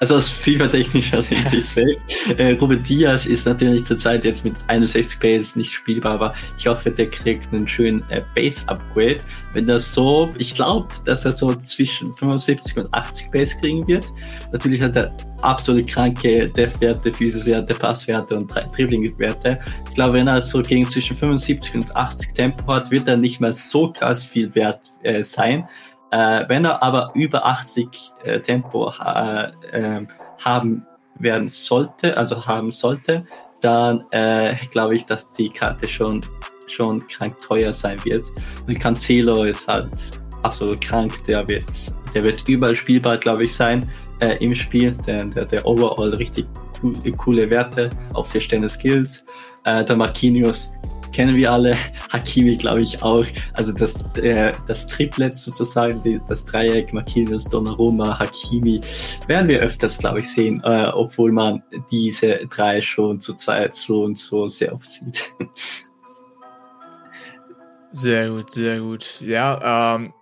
also 0.02 0.16
aus 0.16 0.32
FIFA-technischer 0.32 1.22
Hinsicht 1.22 1.68
safe. 1.68 1.98
Äh, 2.38 2.54
Robert 2.60 2.90
Diaz 2.90 3.28
ist 3.28 3.46
natürlich 3.46 3.86
zurzeit 3.86 4.26
jetzt 4.26 4.44
mit 4.44 4.56
61 4.68 5.20
Base 5.20 5.58
nicht 5.58 5.72
spielbar, 5.72 6.14
aber 6.14 6.34
ich 6.58 6.66
hoffe, 6.66 6.90
der 6.90 7.08
kriegt 7.08 7.54
einen 7.54 7.68
schönen 7.68 8.04
äh, 8.10 8.24
Base-Upgrade. 8.34 9.20
Wenn 9.54 9.68
das 9.68 9.94
so, 9.94 10.34
ich 10.40 10.56
glaube, 10.56 10.88
dass 11.06 11.24
er 11.24 11.34
so 11.34 11.54
zwischen 11.54 12.12
75 12.16 12.78
und 12.80 12.94
80 12.94 13.30
Base 13.30 13.56
kriegen 13.60 13.88
wird. 13.88 14.06
Natürlich 14.52 14.82
hat 14.82 14.96
er 14.96 15.16
absolut 15.44 15.88
kranke 15.88 16.50
Def-Werte, 16.50 17.14
Physis-Werte, 17.14 17.76
Passwerte 17.76 18.38
und 18.38 18.52
Dribbling-Werte. 18.76 19.60
Ich 19.88 19.94
glaube, 19.94 20.14
wenn 20.14 20.28
er 20.28 20.42
so 20.42 20.64
gegen 20.64 20.88
zwischen 20.88 21.16
75 21.16 21.76
und 21.76 21.96
80 21.96 22.34
Tempo 22.34 22.74
hat, 22.74 22.90
wird 22.90 23.08
er 23.08 23.18
nicht 23.18 23.40
mehr 23.40 23.54
so 23.54 23.92
krass 23.92 24.24
viel 24.24 24.54
wert 24.56 24.82
äh, 25.04 25.24
sein. 25.24 25.68
Äh, 26.12 26.46
wenn 26.48 26.66
er 26.66 26.84
aber 26.84 27.12
über 27.14 27.46
80 27.46 27.88
äh, 28.24 28.40
Tempo 28.40 28.90
äh, 28.90 29.52
äh, 29.72 30.06
haben 30.44 30.86
werden 31.16 31.48
sollte, 31.48 32.18
also 32.18 32.46
haben 32.46 32.72
sollte, 32.72 33.26
dann 33.62 34.04
äh, 34.12 34.56
glaube 34.72 34.96
ich, 34.96 35.06
dass 35.06 35.32
die 35.32 35.50
Karte 35.50 35.88
schon 35.88 36.22
schon 36.68 37.06
krank 37.08 37.38
teuer 37.38 37.74
sein 37.74 38.04
wird. 38.06 38.32
Und 38.68 38.80
Cancelo 38.80 39.44
ist 39.44 39.68
halt 39.68 40.12
absolut 40.44 40.82
krank, 40.82 41.14
der 41.28 41.48
wird, 41.48 41.66
der 42.14 42.24
wird 42.24 42.48
überall 42.48 42.76
spielbar, 42.76 43.18
glaube 43.18 43.44
ich, 43.44 43.54
sein 43.54 43.90
äh, 44.20 44.38
im 44.44 44.56
Spiel. 44.56 44.94
Der, 45.06 45.26
der, 45.26 45.46
der 45.46 45.66
overall 45.66 46.14
richtig 46.14 46.46
coole 47.18 47.50
Werte, 47.50 47.90
auch 48.14 48.26
vier 48.26 48.42
Sterne 48.42 48.70
Skills. 48.70 49.24
Äh, 49.66 49.84
der 49.84 49.96
Marquinhos 49.96 50.72
kennen 51.12 51.36
wir 51.36 51.52
alle. 51.52 51.78
Hakimi, 52.10 52.56
glaube 52.56 52.82
ich, 52.82 53.02
auch. 53.02 53.26
Also 53.54 53.72
das, 53.72 53.96
äh, 54.18 54.52
das 54.68 54.88
Triplet 54.88 55.38
sozusagen, 55.38 56.02
die, 56.04 56.20
das 56.28 56.46
Dreieck 56.46 56.94
Marquinhos, 56.94 57.46
Donnarumma, 57.46 58.20
Hakimi, 58.20 58.82
werden 59.28 59.48
wir 59.48 59.60
öfters, 59.60 59.98
glaube 59.98 60.22
ich, 60.22 60.30
sehen, 60.30 60.62
äh, 60.64 60.88
obwohl 60.94 61.32
man 61.32 61.64
diese 61.92 62.48
drei 62.48 62.82
schon 62.82 63.20
zurzeit 63.20 63.74
so 63.76 64.04
und 64.04 64.18
so 64.18 64.48
sehr 64.48 64.74
oft 64.74 64.90
sieht. 64.90 65.34
Sehr 67.94 68.30
gut, 68.30 68.54
sehr 68.54 68.80
gut. 68.80 69.20
Ja, 69.20 69.96
ähm, 69.96 70.14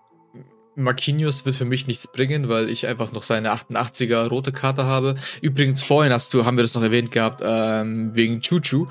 Marquinhos 0.75 1.45
wird 1.45 1.55
für 1.55 1.65
mich 1.65 1.87
nichts 1.87 2.07
bringen, 2.11 2.49
weil 2.49 2.69
ich 2.69 2.87
einfach 2.87 3.11
noch 3.11 3.23
seine 3.23 3.51
88er 3.51 4.27
rote 4.27 4.51
Karte 4.51 4.85
habe. 4.85 5.15
Übrigens, 5.41 5.83
vorhin 5.83 6.11
hast 6.11 6.33
du, 6.33 6.45
haben 6.45 6.57
wir 6.57 6.63
das 6.63 6.73
noch 6.73 6.81
erwähnt 6.81 7.11
gehabt, 7.11 7.41
ähm, 7.43 8.15
wegen 8.15 8.41
Chuchu. 8.41 8.87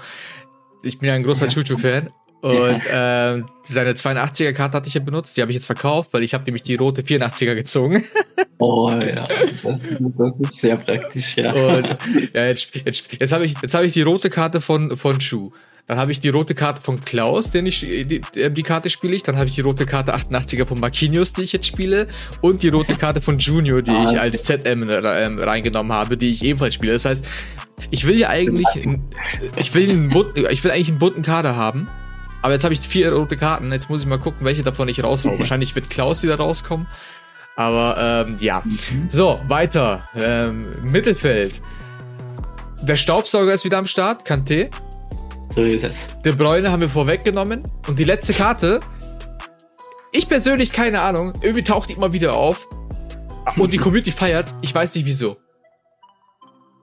Ich 0.83 0.99
bin 0.99 1.09
ja 1.09 1.14
ein 1.14 1.23
großer 1.23 1.47
ja. 1.47 1.53
Chuchu-Fan. 1.53 2.11
Und 2.41 2.85
ja. 2.85 3.33
ähm, 3.33 3.47
seine 3.64 3.95
82er-Karte 3.95 4.77
hatte 4.77 4.87
ich 4.87 4.95
ja 4.95 5.01
benutzt, 5.01 5.37
die 5.37 5.41
habe 5.43 5.51
ich 5.51 5.57
jetzt 5.57 5.67
verkauft, 5.67 6.12
weil 6.12 6.23
ich 6.23 6.35
habe 6.35 6.45
nämlich 6.45 6.62
die 6.62 6.77
rote 6.77 7.03
84er 7.03 7.55
gezogen. 7.55 8.05
Oh 8.61 8.91
ja, 8.91 9.29
das, 9.62 9.97
das 10.19 10.41
ist 10.41 10.59
sehr 10.59 10.77
praktisch, 10.77 11.37
ja. 11.37 11.53
Und 11.53 11.97
ja, 12.35 12.47
jetzt, 12.47 12.75
jetzt, 12.75 13.12
jetzt 13.12 13.33
habe 13.33 13.45
ich, 13.45 13.55
jetzt 13.62 13.73
hab 13.73 13.85
ich 13.85 13.93
die 13.93 14.03
rote 14.03 14.31
Karte 14.31 14.61
von, 14.61 14.97
von 14.97 15.21
Chu. 15.21 15.53
Dann 15.88 15.98
habe 15.98 16.12
ich 16.12 16.20
die 16.20 16.29
rote 16.29 16.55
Karte 16.55 16.83
von 16.83 17.01
Klaus, 17.03 17.51
den 17.51 17.64
ich, 17.64 17.81
die, 17.81 18.20
die 18.20 18.62
Karte 18.62 18.90
spiele 18.90 19.16
ich. 19.16 19.22
Dann 19.22 19.37
habe 19.37 19.46
ich 19.46 19.55
die 19.55 19.62
rote 19.62 19.87
Karte 19.87 20.14
88er 20.14 20.66
von 20.66 20.79
Marquinhos, 20.79 21.33
die 21.33 21.42
ich 21.42 21.53
jetzt 21.53 21.66
spiele. 21.66 22.07
Und 22.42 22.62
die 22.62 22.68
rote 22.68 22.94
Karte 22.94 23.22
von 23.22 23.38
Junior, 23.38 23.81
die 23.81 23.90
ah, 23.92 24.11
ich 24.11 24.20
als 24.20 24.44
ZM 24.44 24.87
ähm, 24.87 25.38
reingenommen 25.38 25.90
habe, 25.90 26.18
die 26.18 26.29
ich 26.29 26.44
ebenfalls 26.44 26.74
spiele. 26.74 26.92
Das 26.92 27.07
heißt, 27.07 27.27
ich 27.90 28.07
will 28.07 28.18
ja 28.18 28.29
eigentlich, 28.29 28.66
ich 29.57 29.74
will, 29.74 29.88
einen 29.88 30.11
bunten, 30.11 30.44
ich 30.51 30.62
will 30.62 30.72
eigentlich 30.72 30.90
einen 30.90 30.98
bunten 30.98 31.22
Kader 31.22 31.57
haben. 31.57 31.88
Aber 32.42 32.53
jetzt 32.53 32.64
habe 32.64 32.74
ich 32.74 32.81
vier 32.81 33.11
rote 33.11 33.37
Karten. 33.37 33.72
Jetzt 33.72 33.88
muss 33.88 34.03
ich 34.03 34.07
mal 34.07 34.18
gucken, 34.18 34.44
welche 34.44 34.62
davon 34.62 34.88
ich 34.88 35.03
raushau. 35.03 35.38
Wahrscheinlich 35.38 35.74
wird 35.74 35.88
Klaus 35.88 36.22
wieder 36.22 36.37
rauskommen. 36.37 36.87
Aber 37.57 38.27
ähm, 38.29 38.37
ja. 38.40 38.62
Mhm. 38.62 39.09
So, 39.09 39.40
weiter. 39.48 40.07
Ähm, 40.14 40.66
Mittelfeld. 40.83 41.62
Der 42.83 42.96
Staubsauger 42.96 43.55
ist 43.55 43.64
wieder 43.64 43.79
am 43.79 43.87
Start. 43.87 44.29
Kanté. 44.29 44.70
So 45.59 45.64
ist 45.64 45.83
es. 45.83 46.07
De 46.25 46.33
Bruyne 46.33 46.71
haben 46.71 46.83
wir 46.83 46.88
vorweggenommen. 46.88 47.64
Und 47.88 47.99
die 47.99 48.05
letzte 48.05 48.33
Karte. 48.33 48.79
Ich 50.12 50.29
persönlich 50.29 50.71
keine 50.71 51.01
Ahnung. 51.01 51.33
Irgendwie 51.42 51.64
taucht 51.64 51.88
die 51.88 51.94
immer 51.94 52.12
wieder 52.12 52.35
auf. 52.35 52.68
Und 53.57 53.73
die 53.73 53.79
Community 53.79 54.12
feiert. 54.12 54.47
Ich 54.62 54.73
weiß 54.73 54.94
nicht 54.94 55.05
wieso. 55.05 55.37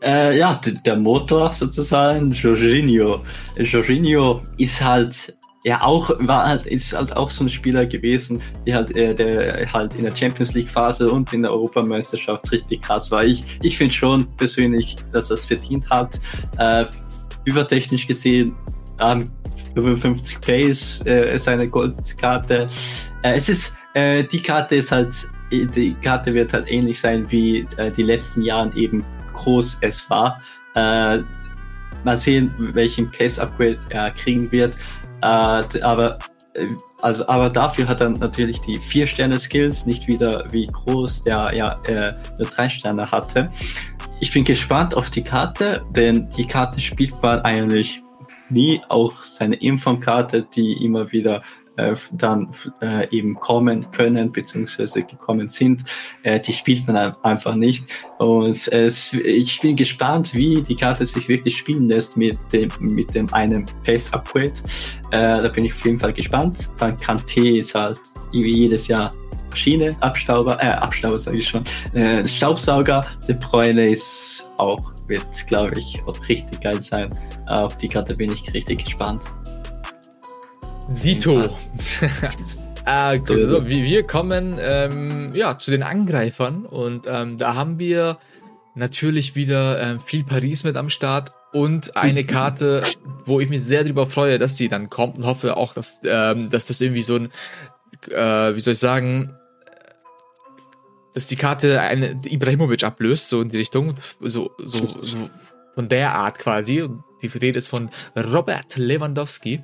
Äh, 0.04 0.38
ja, 0.38 0.60
der 0.86 0.98
Motor 0.98 1.54
sozusagen, 1.54 2.32
Jorginho. 2.32 3.22
Jorginho 3.56 4.42
ist 4.58 4.84
halt 4.84 5.34
ja 5.64 5.82
auch 5.82 6.12
war 6.20 6.46
halt 6.46 6.66
ist 6.68 6.92
halt 6.92 7.16
auch 7.16 7.30
so 7.30 7.46
ein 7.46 7.50
Spieler 7.50 7.86
gewesen, 7.86 8.42
der 8.68 8.76
halt 8.76 8.96
äh, 8.96 9.16
der 9.16 9.72
halt 9.72 9.96
in 9.96 10.04
der 10.04 10.14
Champions 10.14 10.54
League 10.54 10.70
Phase 10.70 11.10
und 11.10 11.32
in 11.32 11.44
der 11.44 11.52
Europameisterschaft 11.52 12.52
richtig 12.52 12.82
krass 12.82 13.10
war. 13.10 13.24
Ich 13.24 13.58
ich 13.64 13.78
finde 13.78 13.94
schon 13.94 14.28
persönlich, 14.36 14.98
dass 15.14 15.32
er 15.32 15.36
es 15.36 15.46
verdient 15.46 15.90
hat. 15.90 16.20
Äh, 16.58 16.86
übertechnisch 17.46 18.08
gesehen 18.08 18.56
ähm, 19.00 19.26
55 19.76 20.42
Pace 20.42 21.02
äh, 21.06 21.36
ist 21.36 21.48
eine 21.48 21.68
Goldkarte. 21.68 22.68
Äh, 23.24 23.36
es 23.36 23.50
ist 23.50 23.76
äh, 23.94 24.24
die 24.24 24.42
Karte 24.42 24.76
ist 24.76 24.92
halt 24.92 25.30
die 25.52 25.96
Karte 26.02 26.34
wird 26.34 26.54
halt 26.54 26.70
ähnlich 26.70 27.00
sein 27.00 27.30
wie 27.32 27.68
äh, 27.78 27.92
die 27.92 28.04
letzten 28.04 28.42
Jahren 28.42 28.76
eben 28.76 29.04
groß 29.34 29.78
es 29.82 30.10
war. 30.10 30.42
Äh, 30.76 31.20
mal 32.04 32.20
sehen, 32.20 32.54
welchen 32.58 33.10
Pace-Upgrade 33.12 33.80
er 33.90 34.12
kriegen 34.12 34.52
wird. 34.52 34.76
Äh, 35.22 35.26
aber, 35.82 36.20
äh, 36.54 36.66
also, 37.02 37.28
aber 37.28 37.50
dafür 37.50 37.88
hat 37.88 38.02
er 38.02 38.10
natürlich 38.10 38.60
die 38.62 38.80
vier 38.80 39.08
Sterne 39.08 39.40
Skills, 39.40 39.86
nicht 39.86 40.08
wieder 40.08 40.46
wie 40.52 40.68
groß 40.68 41.24
der 41.24 41.52
ja 41.54 41.80
äh, 41.84 42.14
nur 42.38 42.48
drei 42.48 42.70
Sterne 42.70 43.10
hatte. 43.12 43.50
Ich 44.20 44.32
bin 44.32 44.44
gespannt 44.46 44.96
auf 44.96 45.10
die 45.10 45.24
Karte, 45.24 45.86
denn 45.92 46.30
die 46.30 46.48
Karte 46.48 46.80
spielt 46.80 47.22
man 47.22 47.40
eigentlich 47.42 48.02
nie. 48.50 48.82
Auch 48.88 49.24
seine 49.24 49.56
Informkarte, 49.56 50.48
die 50.56 50.84
immer 50.84 51.12
wieder 51.12 51.44
äh, 51.78 51.94
dann 52.14 52.52
äh, 52.82 53.10
eben 53.10 53.36
kommen 53.36 53.92
können 53.92 54.32
beziehungsweise 54.32 55.04
gekommen 55.04 55.50
sind, 55.50 55.84
äh, 56.24 56.40
die 56.40 56.54
spielt 56.54 56.88
man 56.88 57.14
einfach 57.24 57.56
nicht. 57.56 57.92
Und 58.18 58.68
es, 58.70 59.14
ich 59.14 59.60
bin 59.60 59.76
gespannt, 59.76 60.34
wie 60.34 60.62
die 60.62 60.76
Karte 60.76 61.06
sich 61.06 61.28
wirklich 61.28 61.58
spielen 61.58 61.90
lässt 61.90 62.16
mit 62.16 62.38
dem 62.54 62.70
mit 62.80 63.14
dem 63.14 63.32
einen 63.34 63.66
Pace 63.84 64.14
Upgrade. 64.14 64.54
Äh, 65.12 65.42
da 65.42 65.50
bin 65.50 65.66
ich 65.66 65.74
auf 65.74 65.84
jeden 65.84 66.00
Fall 66.00 66.14
gespannt. 66.14 66.70
Dann 66.78 66.96
kann 66.96 67.18
T 67.26 67.62
halt 67.62 68.00
wie 68.32 68.56
jedes 68.56 68.88
Jahr 68.88 69.12
Maschine, 69.56 69.96
Abstauber, 70.02 70.62
äh, 70.62 70.68
Abstauber 70.68 71.18
sage 71.18 71.38
ich 71.38 71.48
schon, 71.48 71.64
äh, 71.94 72.28
Staubsauger. 72.28 73.06
Der 73.26 73.36
Bräune 73.36 73.88
ist 73.88 74.52
auch, 74.58 74.92
wird 75.08 75.26
glaube 75.48 75.80
ich 75.80 76.02
auch 76.06 76.28
richtig 76.28 76.60
geil 76.60 76.82
sein. 76.82 77.18
Auf 77.48 77.78
die 77.78 77.88
Karte 77.88 78.18
bin 78.18 78.34
ich 78.34 78.54
richtig 78.54 78.84
gespannt. 78.84 79.24
Vito. 80.90 81.40
äh, 82.86 83.20
so, 83.24 83.66
wir 83.66 84.04
kommen 84.04 84.58
ähm, 84.60 85.34
ja, 85.34 85.58
zu 85.58 85.72
den 85.72 85.84
Angreifern 85.84 86.66
und 86.66 87.08
ähm, 87.10 87.38
da 87.38 87.56
haben 87.56 87.80
wir 87.80 88.18
natürlich 88.76 89.36
wieder 89.36 89.82
ähm, 89.82 90.02
viel 90.02 90.26
Paris 90.26 90.66
mit 90.66 90.76
am 90.76 90.90
Start 90.90 91.30
und 91.54 91.96
eine 91.96 92.24
Karte, 92.26 92.84
wo 93.24 93.40
ich 93.40 93.48
mich 93.48 93.64
sehr 93.64 93.84
darüber 93.84 94.08
freue, 94.08 94.38
dass 94.38 94.58
sie 94.58 94.68
dann 94.68 94.90
kommt 94.90 95.18
und 95.18 95.26
hoffe 95.26 95.56
auch, 95.56 95.74
dass, 95.74 96.02
ähm, 96.04 96.50
dass 96.50 96.66
das 96.66 96.82
irgendwie 96.82 97.04
so 97.04 97.16
ein, 97.16 97.30
äh, 98.12 98.54
wie 98.54 98.60
soll 98.60 98.74
ich 98.74 98.80
sagen, 98.80 99.34
dass 101.16 101.28
die 101.28 101.38
Karte 101.38 101.82
eine 101.82 102.20
Ibrahimovic 102.26 102.84
ablöst, 102.84 103.30
so 103.30 103.42
in 103.42 103.50
die 103.50 103.58
Richtung, 103.58 103.96
so, 104.20 104.52
so, 104.60 105.02
so 105.02 105.30
von 105.74 105.90
der 105.90 106.14
Art 106.14 106.38
quasi. 106.38 106.88
Die 107.22 107.28
Rede 107.28 107.58
ist 107.58 107.70
von 107.70 107.90
Robert 108.16 108.76
Lewandowski. 108.76 109.62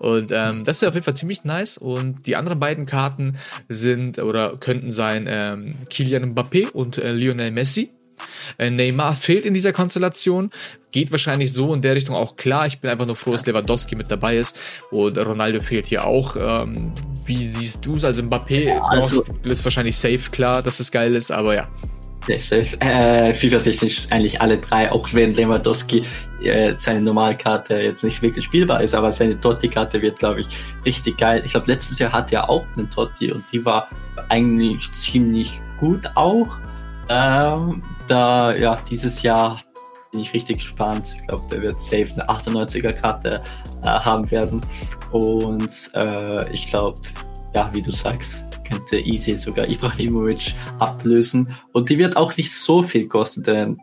Und 0.00 0.30
ähm, 0.32 0.64
das 0.64 0.80
wäre 0.80 0.90
auf 0.90 0.94
jeden 0.94 1.04
Fall 1.04 1.16
ziemlich 1.16 1.44
nice. 1.44 1.78
Und 1.78 2.26
die 2.26 2.36
anderen 2.36 2.58
beiden 2.58 2.84
Karten 2.84 3.38
sind 3.68 4.18
oder 4.18 4.56
könnten 4.56 4.90
sein 4.90 5.26
ähm, 5.28 5.76
Kylian 5.88 6.34
Mbappé 6.34 6.70
und 6.70 6.98
äh, 6.98 7.12
Lionel 7.12 7.52
Messi. 7.52 7.90
Äh, 8.58 8.70
Neymar 8.70 9.14
fehlt 9.14 9.44
in 9.44 9.54
dieser 9.54 9.72
Konstellation, 9.72 10.50
geht 10.90 11.10
wahrscheinlich 11.10 11.52
so 11.52 11.74
in 11.74 11.82
der 11.82 11.94
Richtung 11.94 12.14
auch 12.14 12.36
klar. 12.36 12.66
Ich 12.66 12.80
bin 12.80 12.90
einfach 12.90 13.06
nur 13.06 13.16
froh, 13.16 13.32
dass 13.32 13.46
Lewandowski 13.46 13.96
mit 13.96 14.10
dabei 14.10 14.36
ist 14.36 14.58
und 14.90 15.18
Ronaldo 15.18 15.60
fehlt 15.60 15.86
hier 15.86 16.06
auch. 16.06 16.36
Ähm, 16.36 16.92
wie 17.26 17.44
siehst 17.44 17.84
du 17.84 17.96
es? 17.96 18.04
Also 18.04 18.22
Mbappé 18.22 18.64
ja, 18.64 18.80
also, 18.82 19.24
ist 19.44 19.64
wahrscheinlich 19.64 19.96
safe 19.96 20.30
klar, 20.30 20.62
dass 20.62 20.80
es 20.80 20.90
geil 20.90 21.14
ist, 21.14 21.30
aber 21.30 21.54
ja. 21.54 21.68
Äh, 22.28 23.32
FIFA-technisch 23.32 24.08
eigentlich 24.10 24.40
alle 24.40 24.58
drei, 24.58 24.92
auch 24.92 25.08
wenn 25.14 25.32
Lewandowski 25.32 26.04
äh, 26.42 26.74
seine 26.76 27.00
Normalkarte 27.00 27.80
jetzt 27.80 28.04
nicht 28.04 28.20
wirklich 28.20 28.44
spielbar 28.44 28.82
ist, 28.82 28.94
aber 28.94 29.12
seine 29.12 29.40
Totti-Karte 29.40 30.02
wird, 30.02 30.18
glaube 30.18 30.40
ich, 30.40 30.48
richtig 30.84 31.16
geil. 31.16 31.42
Ich 31.44 31.52
glaube, 31.52 31.70
letztes 31.70 31.98
Jahr 31.98 32.12
hatte 32.12 32.36
er 32.36 32.50
auch 32.50 32.66
einen 32.76 32.90
Totti 32.90 33.32
und 33.32 33.44
die 33.50 33.64
war 33.64 33.88
eigentlich 34.28 34.92
ziemlich 34.92 35.62
gut 35.78 36.06
auch. 36.16 36.58
Ähm, 37.08 37.82
da, 38.06 38.54
ja, 38.54 38.76
dieses 38.88 39.22
Jahr 39.22 39.60
bin 40.12 40.20
ich 40.20 40.34
richtig 40.34 40.58
gespannt. 40.58 41.16
Ich 41.18 41.26
glaube, 41.26 41.44
der 41.50 41.62
wird 41.62 41.80
safe 41.80 42.08
eine 42.14 42.28
98er-Karte 42.28 43.42
äh, 43.82 43.86
haben 43.86 44.30
werden. 44.30 44.60
Und 45.12 45.90
äh, 45.94 46.52
ich 46.52 46.68
glaube, 46.68 47.00
ja, 47.54 47.70
wie 47.72 47.82
du 47.82 47.92
sagst, 47.92 48.44
könnte 48.68 48.98
easy 48.98 49.36
sogar 49.36 49.68
Ibrahimovic 49.68 50.54
ablösen. 50.78 51.54
Und 51.72 51.88
die 51.88 51.98
wird 51.98 52.16
auch 52.16 52.36
nicht 52.36 52.52
so 52.52 52.82
viel 52.82 53.08
kosten, 53.08 53.42
denn 53.42 53.78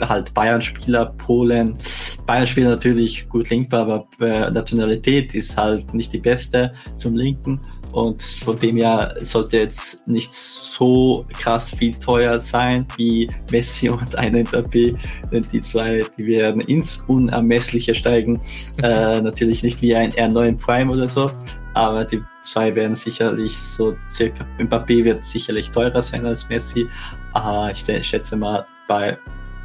halt 0.00 0.34
Bayern-Spieler, 0.34 1.14
Polen, 1.18 1.78
Bayern-Spieler 2.26 2.70
natürlich 2.70 3.28
gut 3.28 3.48
linkbar, 3.50 3.82
aber 3.82 4.08
äh, 4.20 4.50
Nationalität 4.50 5.34
ist 5.34 5.56
halt 5.56 5.94
nicht 5.94 6.12
die 6.12 6.18
beste 6.18 6.72
zum 6.96 7.14
Linken. 7.14 7.60
Und 7.96 8.20
von 8.22 8.58
dem 8.58 8.76
her 8.76 9.16
sollte 9.22 9.56
jetzt 9.56 10.06
nicht 10.06 10.30
so 10.30 11.24
krass 11.32 11.70
viel 11.70 11.94
teuer 11.94 12.38
sein 12.38 12.86
wie 12.98 13.26
Messi 13.50 13.88
und 13.88 14.14
ein 14.16 14.36
Mbappé. 14.36 14.94
Denn 15.32 15.46
die 15.50 15.62
zwei, 15.62 16.04
die 16.18 16.26
werden 16.26 16.60
ins 16.60 16.98
Unermessliche 17.08 17.94
steigen. 17.94 18.38
äh, 18.82 19.22
natürlich 19.22 19.62
nicht 19.62 19.80
wie 19.80 19.96
ein 19.96 20.12
R9 20.12 20.58
Prime 20.58 20.92
oder 20.92 21.08
so. 21.08 21.30
Aber 21.72 22.04
die 22.04 22.22
zwei 22.42 22.74
werden 22.74 22.96
sicherlich 22.96 23.56
so 23.56 23.96
circa, 24.10 24.44
Mbappé 24.58 25.02
wird 25.02 25.24
sicherlich 25.24 25.70
teurer 25.70 26.02
sein 26.02 26.26
als 26.26 26.46
Messi. 26.50 26.86
Äh, 27.34 27.72
ich 27.72 28.06
schätze 28.06 28.36
mal 28.36 28.66
bei, 28.88 29.16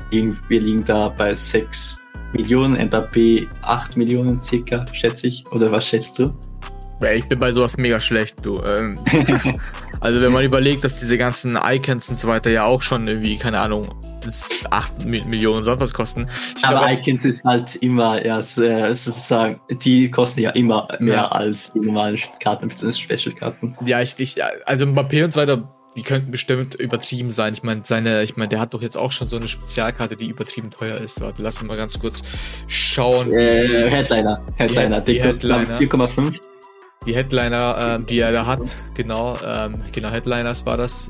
wir 0.09 0.61
liegen 0.61 0.85
da 0.85 1.09
bei 1.09 1.33
6 1.33 1.99
Millionen, 2.31 2.77
Mbappé 2.77 3.49
8 3.61 3.97
Millionen 3.97 4.41
circa, 4.41 4.85
schätze 4.93 5.27
ich. 5.27 5.43
Oder 5.51 5.69
was 5.69 5.85
schätzt 5.85 6.17
du? 6.17 6.31
Ich 7.15 7.27
bin 7.27 7.39
bei 7.39 7.51
sowas 7.51 7.77
mega 7.77 7.99
schlecht, 7.99 8.45
du. 8.45 8.61
Ähm, 8.63 8.99
also 9.99 10.21
wenn 10.21 10.31
man 10.31 10.43
überlegt, 10.43 10.83
dass 10.83 10.99
diese 10.99 11.17
ganzen 11.17 11.57
Icons 11.61 12.09
und 12.09 12.15
so 12.15 12.27
weiter 12.27 12.49
ja 12.49 12.65
auch 12.65 12.81
schon 12.81 13.07
irgendwie, 13.07 13.37
keine 13.37 13.59
Ahnung, 13.59 13.87
8 14.69 15.05
Millionen 15.05 15.63
sonst 15.63 15.81
was 15.81 15.93
kosten. 15.93 16.27
Ich 16.57 16.63
Aber 16.63 16.85
glaube, 16.85 16.93
Icons 16.93 17.25
ist 17.25 17.43
halt 17.43 17.75
immer, 17.77 18.23
ja, 18.25 18.39
äh, 18.39 18.93
sozusagen, 18.93 19.59
die 19.69 20.11
kosten 20.11 20.41
ja 20.41 20.51
immer 20.51 20.87
mehr 20.99 21.13
ja. 21.13 21.27
als 21.29 21.73
die 21.73 21.79
normalen 21.79 22.19
Karten, 22.39 22.67
bzw. 22.67 22.91
Special-Karten. 22.91 23.75
Ja, 23.85 24.01
ich, 24.01 24.15
ich, 24.19 24.35
also 24.65 24.85
Mbappé 24.85 25.23
und 25.23 25.33
so 25.33 25.41
weiter, 25.41 25.67
die 25.95 26.03
könnten 26.03 26.31
bestimmt 26.31 26.75
übertrieben 26.75 27.31
sein. 27.31 27.53
Ich 27.53 27.63
meine, 27.63 27.81
seine, 27.83 28.23
ich 28.23 28.37
meine, 28.37 28.49
der 28.49 28.59
hat 28.59 28.73
doch 28.73 28.81
jetzt 28.81 28.97
auch 28.97 29.11
schon 29.11 29.27
so 29.27 29.35
eine 29.35 29.47
Spezialkarte, 29.47 30.15
die 30.15 30.27
übertrieben 30.27 30.71
teuer 30.71 30.97
ist. 30.97 31.19
Warte, 31.19 31.43
lass 31.43 31.61
mich 31.61 31.67
mal 31.67 31.77
ganz 31.77 31.99
kurz 31.99 32.23
schauen. 32.67 33.31
Äh, 33.33 33.89
Headliner, 33.89 34.39
Headliner, 34.55 35.01
die, 35.01 35.13
die 35.13 35.19
kostet 35.19 35.51
4,5. 35.51 36.39
Die 37.07 37.15
Headliner, 37.15 37.97
äh, 37.99 38.03
die 38.03 38.19
er 38.19 38.31
da 38.31 38.45
hat, 38.45 38.59
genau, 38.93 39.35
ähm, 39.43 39.81
genau, 39.91 40.09
Headliners 40.09 40.67
war 40.67 40.77
das. 40.77 41.09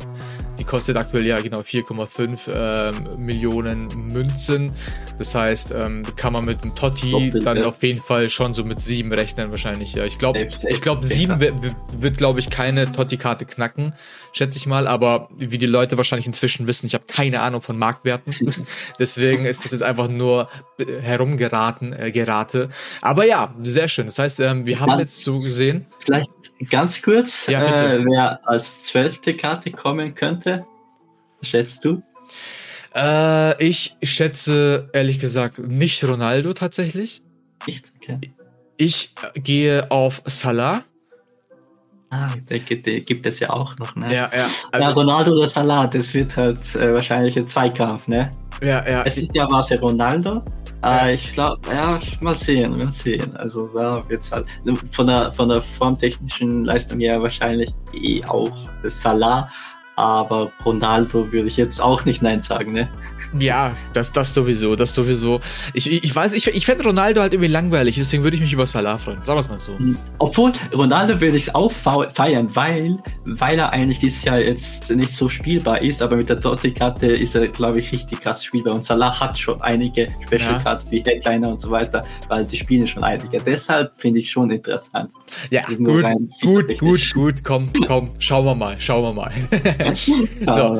Die 0.62 0.66
kostet 0.68 0.96
aktuell 0.96 1.26
ja 1.26 1.42
genau 1.42 1.62
4,5 1.62 2.52
ähm, 2.54 3.26
Millionen 3.26 3.88
Münzen. 4.14 4.72
Das 5.18 5.34
heißt, 5.34 5.74
ähm, 5.74 6.04
kann 6.18 6.34
man 6.34 6.46
mit 6.46 6.64
dem 6.64 6.76
Totti 6.76 7.34
dann 7.44 7.58
ja. 7.58 7.66
auf 7.66 7.82
jeden 7.82 8.00
Fall 8.00 8.30
schon 8.30 8.54
so 8.54 8.64
mit 8.64 8.80
sieben 8.80 9.12
rechnen 9.12 9.50
wahrscheinlich. 9.50 9.96
Ja, 9.96 10.06
ich 10.06 10.20
glaube, 10.20 10.48
ich 10.70 10.82
glaube, 10.84 11.08
sieben 11.08 11.40
wird, 11.40 11.56
wird 11.98 12.18
glaube 12.18 12.40
ich, 12.40 12.52
keine 12.52 12.92
Totti-Karte 12.92 13.46
knacken, 13.46 13.94
schätze 14.34 14.60
ich 14.60 14.68
mal. 14.68 14.86
Aber 14.86 15.30
wie 15.36 15.58
die 15.58 15.66
Leute 15.66 15.98
wahrscheinlich 15.98 16.28
inzwischen 16.28 16.68
wissen, 16.68 16.86
ich 16.86 16.94
habe 16.94 17.06
keine 17.08 17.42
Ahnung 17.42 17.62
von 17.62 17.76
Marktwerten. 17.76 18.36
Deswegen 19.00 19.46
ist 19.46 19.66
das 19.66 19.72
jetzt 19.72 19.82
einfach 19.82 20.10
nur 20.10 20.48
herumgeraten, 21.02 21.92
äh, 21.92 22.12
gerate. 22.12 22.70
Aber 23.02 23.26
ja, 23.26 23.56
sehr 23.64 23.88
schön. 23.88 24.06
Das 24.06 24.20
heißt, 24.20 24.40
ähm, 24.42 24.68
wir 24.68 24.80
haben 24.80 25.00
jetzt 25.00 25.24
so 25.24 25.34
gesehen. 25.34 25.88
Vielleicht 25.98 26.30
ganz 26.70 27.02
kurz, 27.02 27.48
ja, 27.48 27.94
äh, 27.94 28.06
wer 28.06 28.48
als 28.48 28.84
zwölfte 28.84 29.36
Karte 29.36 29.72
kommen 29.72 30.14
könnte, 30.14 30.61
schätzt 31.42 31.86
du? 31.86 32.02
Äh, 32.96 33.64
ich 33.64 33.96
schätze 34.04 34.90
ehrlich 34.94 35.20
gesagt 35.20 35.60
nicht 35.60 36.04
Ronaldo 36.04 36.54
tatsächlich. 36.54 37.22
Nicht? 37.68 37.92
Okay. 38.02 38.20
Ich 38.78 39.14
gehe 39.36 39.90
auf 39.92 40.22
Salah. 40.26 40.84
Ah, 42.10 42.28
der, 42.50 42.60
der 42.60 43.02
gibt 43.02 43.26
es 43.26 43.40
ja 43.40 43.52
auch 43.52 43.78
noch, 43.78 43.96
ne? 43.96 44.08
Ja, 44.08 44.30
ja. 44.36 44.46
Also, 44.72 44.86
ja, 44.86 44.90
Ronaldo 44.90 45.32
oder 45.32 45.48
Salah, 45.48 45.88
das 45.88 46.14
wird 46.14 46.36
halt 46.36 46.76
äh, 46.76 46.94
wahrscheinlich 46.94 47.38
ein 47.38 47.48
Zweikampf, 47.48 48.08
ne? 48.10 48.30
Ja, 48.62 48.86
ja. 48.88 49.04
Es 49.04 49.18
ist 49.18 49.34
ja 49.34 49.50
was 49.50 49.70
ja 49.70 49.80
Ronaldo. 49.80 50.44
Ja. 50.84 51.06
Äh, 51.06 51.14
ich 51.14 51.34
glaube, 51.34 51.62
ja, 51.72 52.00
mal 52.20 52.36
sehen, 52.36 52.78
mal 52.78 52.92
sehen. 52.92 53.36
Also 53.38 53.68
da 53.68 54.04
wird's 54.10 54.32
halt 54.32 54.46
von 54.92 55.08
der 55.08 55.32
von 55.32 55.48
der 55.48 55.62
formtechnischen 55.62 56.66
Leistung 56.66 57.00
her 57.00 57.22
wahrscheinlich 57.22 57.72
eh 57.96 58.24
auch 58.26 58.52
Salah. 58.84 59.50
Aber 59.96 60.52
Ronaldo 60.66 61.32
würde 61.32 61.48
ich 61.48 61.58
jetzt 61.58 61.82
auch 61.82 62.06
nicht 62.06 62.22
Nein 62.22 62.42
sagen, 62.42 62.74
ne? 62.74 62.90
Ja, 63.40 63.76
das, 63.94 64.12
das 64.12 64.34
sowieso, 64.34 64.76
das 64.76 64.94
sowieso. 64.94 65.40
Ich, 65.74 65.92
ich 66.04 66.16
weiß, 66.16 66.34
ich, 66.34 66.48
ich 66.48 66.66
fände 66.66 66.84
Ronaldo 66.84 67.22
halt 67.22 67.34
irgendwie 67.34 67.52
langweilig, 67.52 67.96
deswegen 67.96 68.24
würde 68.24 68.36
ich 68.36 68.42
mich 68.42 68.54
über 68.54 68.66
Salah 68.66 68.98
freuen. 68.98 69.24
Sagen 69.24 69.38
wir 69.38 69.42
es 69.42 69.50
mal 69.50 69.60
so. 69.60 69.78
Hm. 69.78 69.98
Obwohl, 70.18 70.54
Ronaldo 70.74 71.20
würde 71.20 71.38
ich 71.38 71.54
auch 71.56 71.72
feiern, 71.72 72.54
weil, 72.56 72.98
weil 73.26 73.60
er 73.60 73.72
eigentlich 73.72 74.00
dieses 74.00 74.24
Jahr 74.24 74.40
jetzt 74.40 74.90
nicht 74.90 75.14
so 75.14 75.30
spielbar 75.30 75.82
ist, 75.82 76.02
aber 76.02 76.18
mit 76.18 76.30
der 76.30 76.42
Totti-Karte 76.42 77.08
ist 77.08 77.36
er, 77.36 77.48
glaube 77.48 77.80
ich, 77.80 77.92
richtig 77.92 78.20
krass 78.22 78.44
spielbar. 78.44 78.76
Und 78.76 78.84
Salah 78.84 79.18
hat 79.20 79.38
schon 79.38 79.62
einige 79.62 80.08
Special-Karten 80.26 80.88
ja. 80.88 80.92
wie 80.92 81.04
Headliner 81.10 81.50
und 81.50 81.60
so 81.60 81.72
weiter, 81.72 82.04
weil 82.28 82.46
die 82.46 82.58
spielen 82.58 82.88
schon 82.88 83.04
einige. 83.04 83.40
Deshalb 83.40 83.94
finde 83.98 84.20
ich 84.20 84.30
schon 84.30 84.52
interessant. 84.52 85.14
Ja, 85.50 85.62
gut, 85.62 86.06
gut, 86.42 86.80
gut, 86.80 87.14
gut, 87.14 87.44
komm, 87.44 87.70
komm, 87.86 88.10
schauen 88.20 88.46
wir 88.46 88.56
mal, 88.56 88.76
schauen 88.80 89.04
wir 89.04 89.14
mal. 89.14 89.32
so. 89.96 90.78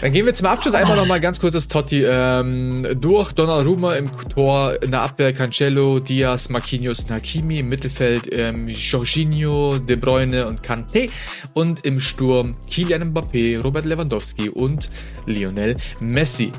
Dann 0.00 0.12
gehen 0.12 0.26
wir 0.26 0.34
zum 0.34 0.46
Abschluss 0.46 0.74
einmal 0.74 0.96
noch 0.96 1.06
mal 1.06 1.20
ganz 1.20 1.40
kurz 1.40 1.54
das 1.54 1.68
Totti 1.68 2.04
ähm, 2.04 2.86
durch. 3.00 3.32
Donnarumma 3.32 3.94
im 3.94 4.10
Tor, 4.28 4.82
in 4.82 4.90
der 4.90 5.02
Abwehr 5.02 5.32
Cancelo, 5.32 5.98
Diaz, 5.98 6.48
Marquinhos 6.48 7.00
und 7.00 7.10
Hakimi. 7.10 7.58
Im 7.58 7.68
Mittelfeld 7.68 8.28
ähm, 8.32 8.68
Jorginho, 8.68 9.78
De 9.78 9.96
Bruyne 9.96 10.46
und 10.46 10.62
Kanté. 10.62 11.10
Und 11.54 11.84
im 11.84 12.00
Sturm 12.00 12.56
Kylian 12.70 13.12
Mbappé, 13.12 13.60
Robert 13.60 13.84
Lewandowski 13.84 14.48
und 14.48 14.90
Lionel 15.26 15.76
Messi. 16.00 16.52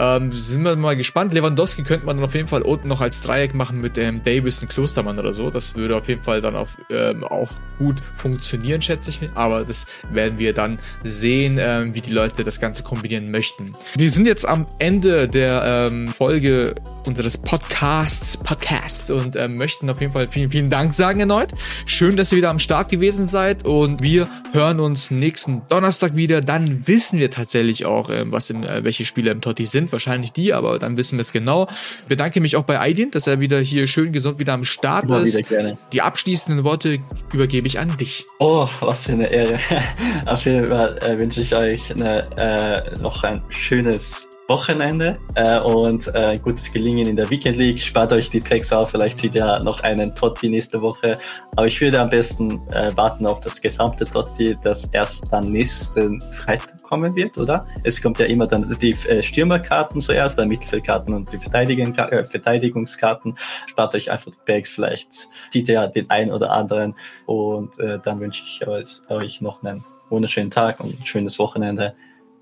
Ähm, 0.00 0.32
sind 0.32 0.62
wir 0.62 0.74
mal 0.76 0.96
gespannt. 0.96 1.34
Lewandowski 1.34 1.82
könnte 1.82 2.06
man 2.06 2.16
dann 2.16 2.24
auf 2.24 2.34
jeden 2.34 2.48
Fall 2.48 2.62
unten 2.62 2.88
noch 2.88 3.02
als 3.02 3.20
Dreieck 3.20 3.52
machen 3.52 3.82
mit 3.82 3.98
ähm, 3.98 4.22
Davis 4.22 4.58
und 4.60 4.70
Klostermann 4.70 5.18
oder 5.18 5.34
so. 5.34 5.50
Das 5.50 5.74
würde 5.74 5.94
auf 5.94 6.08
jeden 6.08 6.22
Fall 6.22 6.40
dann 6.40 6.56
auf, 6.56 6.70
ähm, 6.88 7.22
auch 7.22 7.50
gut 7.78 7.96
funktionieren, 8.16 8.80
schätze 8.80 9.10
ich. 9.10 9.20
Aber 9.34 9.62
das 9.64 9.84
werden 10.10 10.38
wir 10.38 10.54
dann 10.54 10.78
sehen, 11.04 11.58
ähm, 11.60 11.94
wie 11.94 12.00
die 12.00 12.12
Leute 12.12 12.44
das 12.44 12.60
Ganze 12.60 12.82
kombinieren 12.82 13.30
möchten. 13.30 13.72
Wir 13.94 14.10
sind 14.10 14.24
jetzt 14.24 14.48
am 14.48 14.66
Ende 14.78 15.28
der 15.28 15.88
ähm, 15.90 16.08
Folge 16.08 16.74
unseres 17.06 17.36
Podcasts, 17.36 18.38
Podcasts 18.38 19.10
und 19.10 19.36
ähm, 19.36 19.56
möchten 19.56 19.90
auf 19.90 20.00
jeden 20.00 20.14
Fall 20.14 20.28
vielen, 20.28 20.50
vielen 20.50 20.70
Dank 20.70 20.94
sagen 20.94 21.20
erneut. 21.20 21.50
Schön, 21.84 22.16
dass 22.16 22.32
ihr 22.32 22.38
wieder 22.38 22.50
am 22.50 22.58
Start 22.58 22.88
gewesen 22.88 23.28
seid 23.28 23.66
und 23.66 24.02
wir 24.02 24.28
hören 24.52 24.80
uns 24.80 25.10
nächsten 25.10 25.60
Donnerstag 25.68 26.16
wieder. 26.16 26.40
Dann 26.40 26.86
wissen 26.86 27.18
wir 27.18 27.30
tatsächlich 27.30 27.84
auch, 27.84 28.08
ähm, 28.08 28.32
was 28.32 28.48
im, 28.48 28.62
äh, 28.62 28.82
welche 28.82 29.04
Spiele 29.04 29.30
im 29.30 29.42
Totti 29.42 29.66
sind. 29.66 29.89
Wahrscheinlich 29.92 30.32
die, 30.32 30.52
aber 30.52 30.78
dann 30.78 30.96
wissen 30.96 31.18
wir 31.18 31.22
es 31.22 31.32
genau. 31.32 31.68
Bedanke 32.08 32.40
mich 32.40 32.56
auch 32.56 32.64
bei 32.64 32.80
Aidin, 32.80 33.10
dass 33.10 33.26
er 33.26 33.40
wieder 33.40 33.60
hier 33.60 33.86
schön 33.86 34.12
gesund 34.12 34.38
wieder 34.38 34.52
am 34.52 34.64
Start 34.64 35.04
Immer 35.04 35.20
ist. 35.20 35.44
Die 35.92 36.02
abschließenden 36.02 36.64
Worte 36.64 36.98
übergebe 37.32 37.66
ich 37.66 37.78
an 37.78 37.96
dich. 37.96 38.26
Oh, 38.38 38.68
was 38.80 39.06
für 39.06 39.12
eine 39.12 39.30
Ehre. 39.30 39.58
auf 40.26 40.44
jeden 40.44 40.68
Fall 40.68 40.98
äh, 41.02 41.18
wünsche 41.18 41.40
ich 41.40 41.54
euch 41.54 41.90
eine, 41.90 42.28
äh, 42.36 42.98
noch 43.00 43.24
ein 43.24 43.42
schönes 43.48 44.29
Wochenende 44.50 45.16
äh, 45.36 45.60
und 45.60 46.12
äh, 46.12 46.36
gutes 46.38 46.72
Gelingen 46.72 47.06
in 47.06 47.14
der 47.14 47.30
Weekend 47.30 47.56
League. 47.56 47.78
Spart 47.78 48.12
euch 48.12 48.30
die 48.30 48.40
Packs 48.40 48.72
auf, 48.72 48.90
vielleicht 48.90 49.18
zieht 49.18 49.36
ihr 49.36 49.60
noch 49.60 49.80
einen 49.84 50.12
Totti 50.12 50.48
nächste 50.48 50.82
Woche. 50.82 51.18
Aber 51.54 51.68
ich 51.68 51.80
würde 51.80 52.00
am 52.00 52.08
besten 52.08 52.60
äh, 52.72 52.90
warten 52.96 53.26
auf 53.26 53.38
das 53.38 53.60
gesamte 53.60 54.04
Totti, 54.04 54.58
das 54.60 54.86
erst 54.86 55.32
dann 55.32 55.52
nächsten 55.52 56.20
Freitag 56.20 56.82
kommen 56.82 57.14
wird, 57.14 57.38
oder? 57.38 57.64
Es 57.84 58.02
kommt 58.02 58.18
ja 58.18 58.26
immer 58.26 58.48
dann 58.48 58.76
die 58.82 58.90
äh, 58.90 59.22
Stürmerkarten 59.22 60.00
zuerst, 60.00 60.36
dann 60.36 60.48
Mittelfeldkarten 60.48 61.14
und 61.14 61.32
die 61.32 61.38
Verteidigen, 61.38 61.96
äh, 61.96 62.24
Verteidigungskarten. 62.24 63.36
Spart 63.68 63.94
euch 63.94 64.10
einfach 64.10 64.32
die 64.32 64.52
Packs, 64.52 64.68
vielleicht 64.68 65.28
zieht 65.52 65.68
ihr 65.68 65.86
den 65.86 66.10
einen 66.10 66.32
oder 66.32 66.50
anderen 66.50 66.96
und 67.26 67.78
äh, 67.78 68.00
dann 68.02 68.18
wünsche 68.18 68.42
ich 68.44 68.66
euch 68.66 69.40
noch 69.40 69.62
einen 69.62 69.84
wunderschönen 70.08 70.50
Tag 70.50 70.80
und 70.80 71.00
ein 71.00 71.06
schönes 71.06 71.38
Wochenende. 71.38 71.92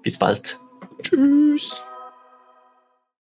Bis 0.03 0.19
bald. 0.19 0.59
Tschüss. 1.03 1.83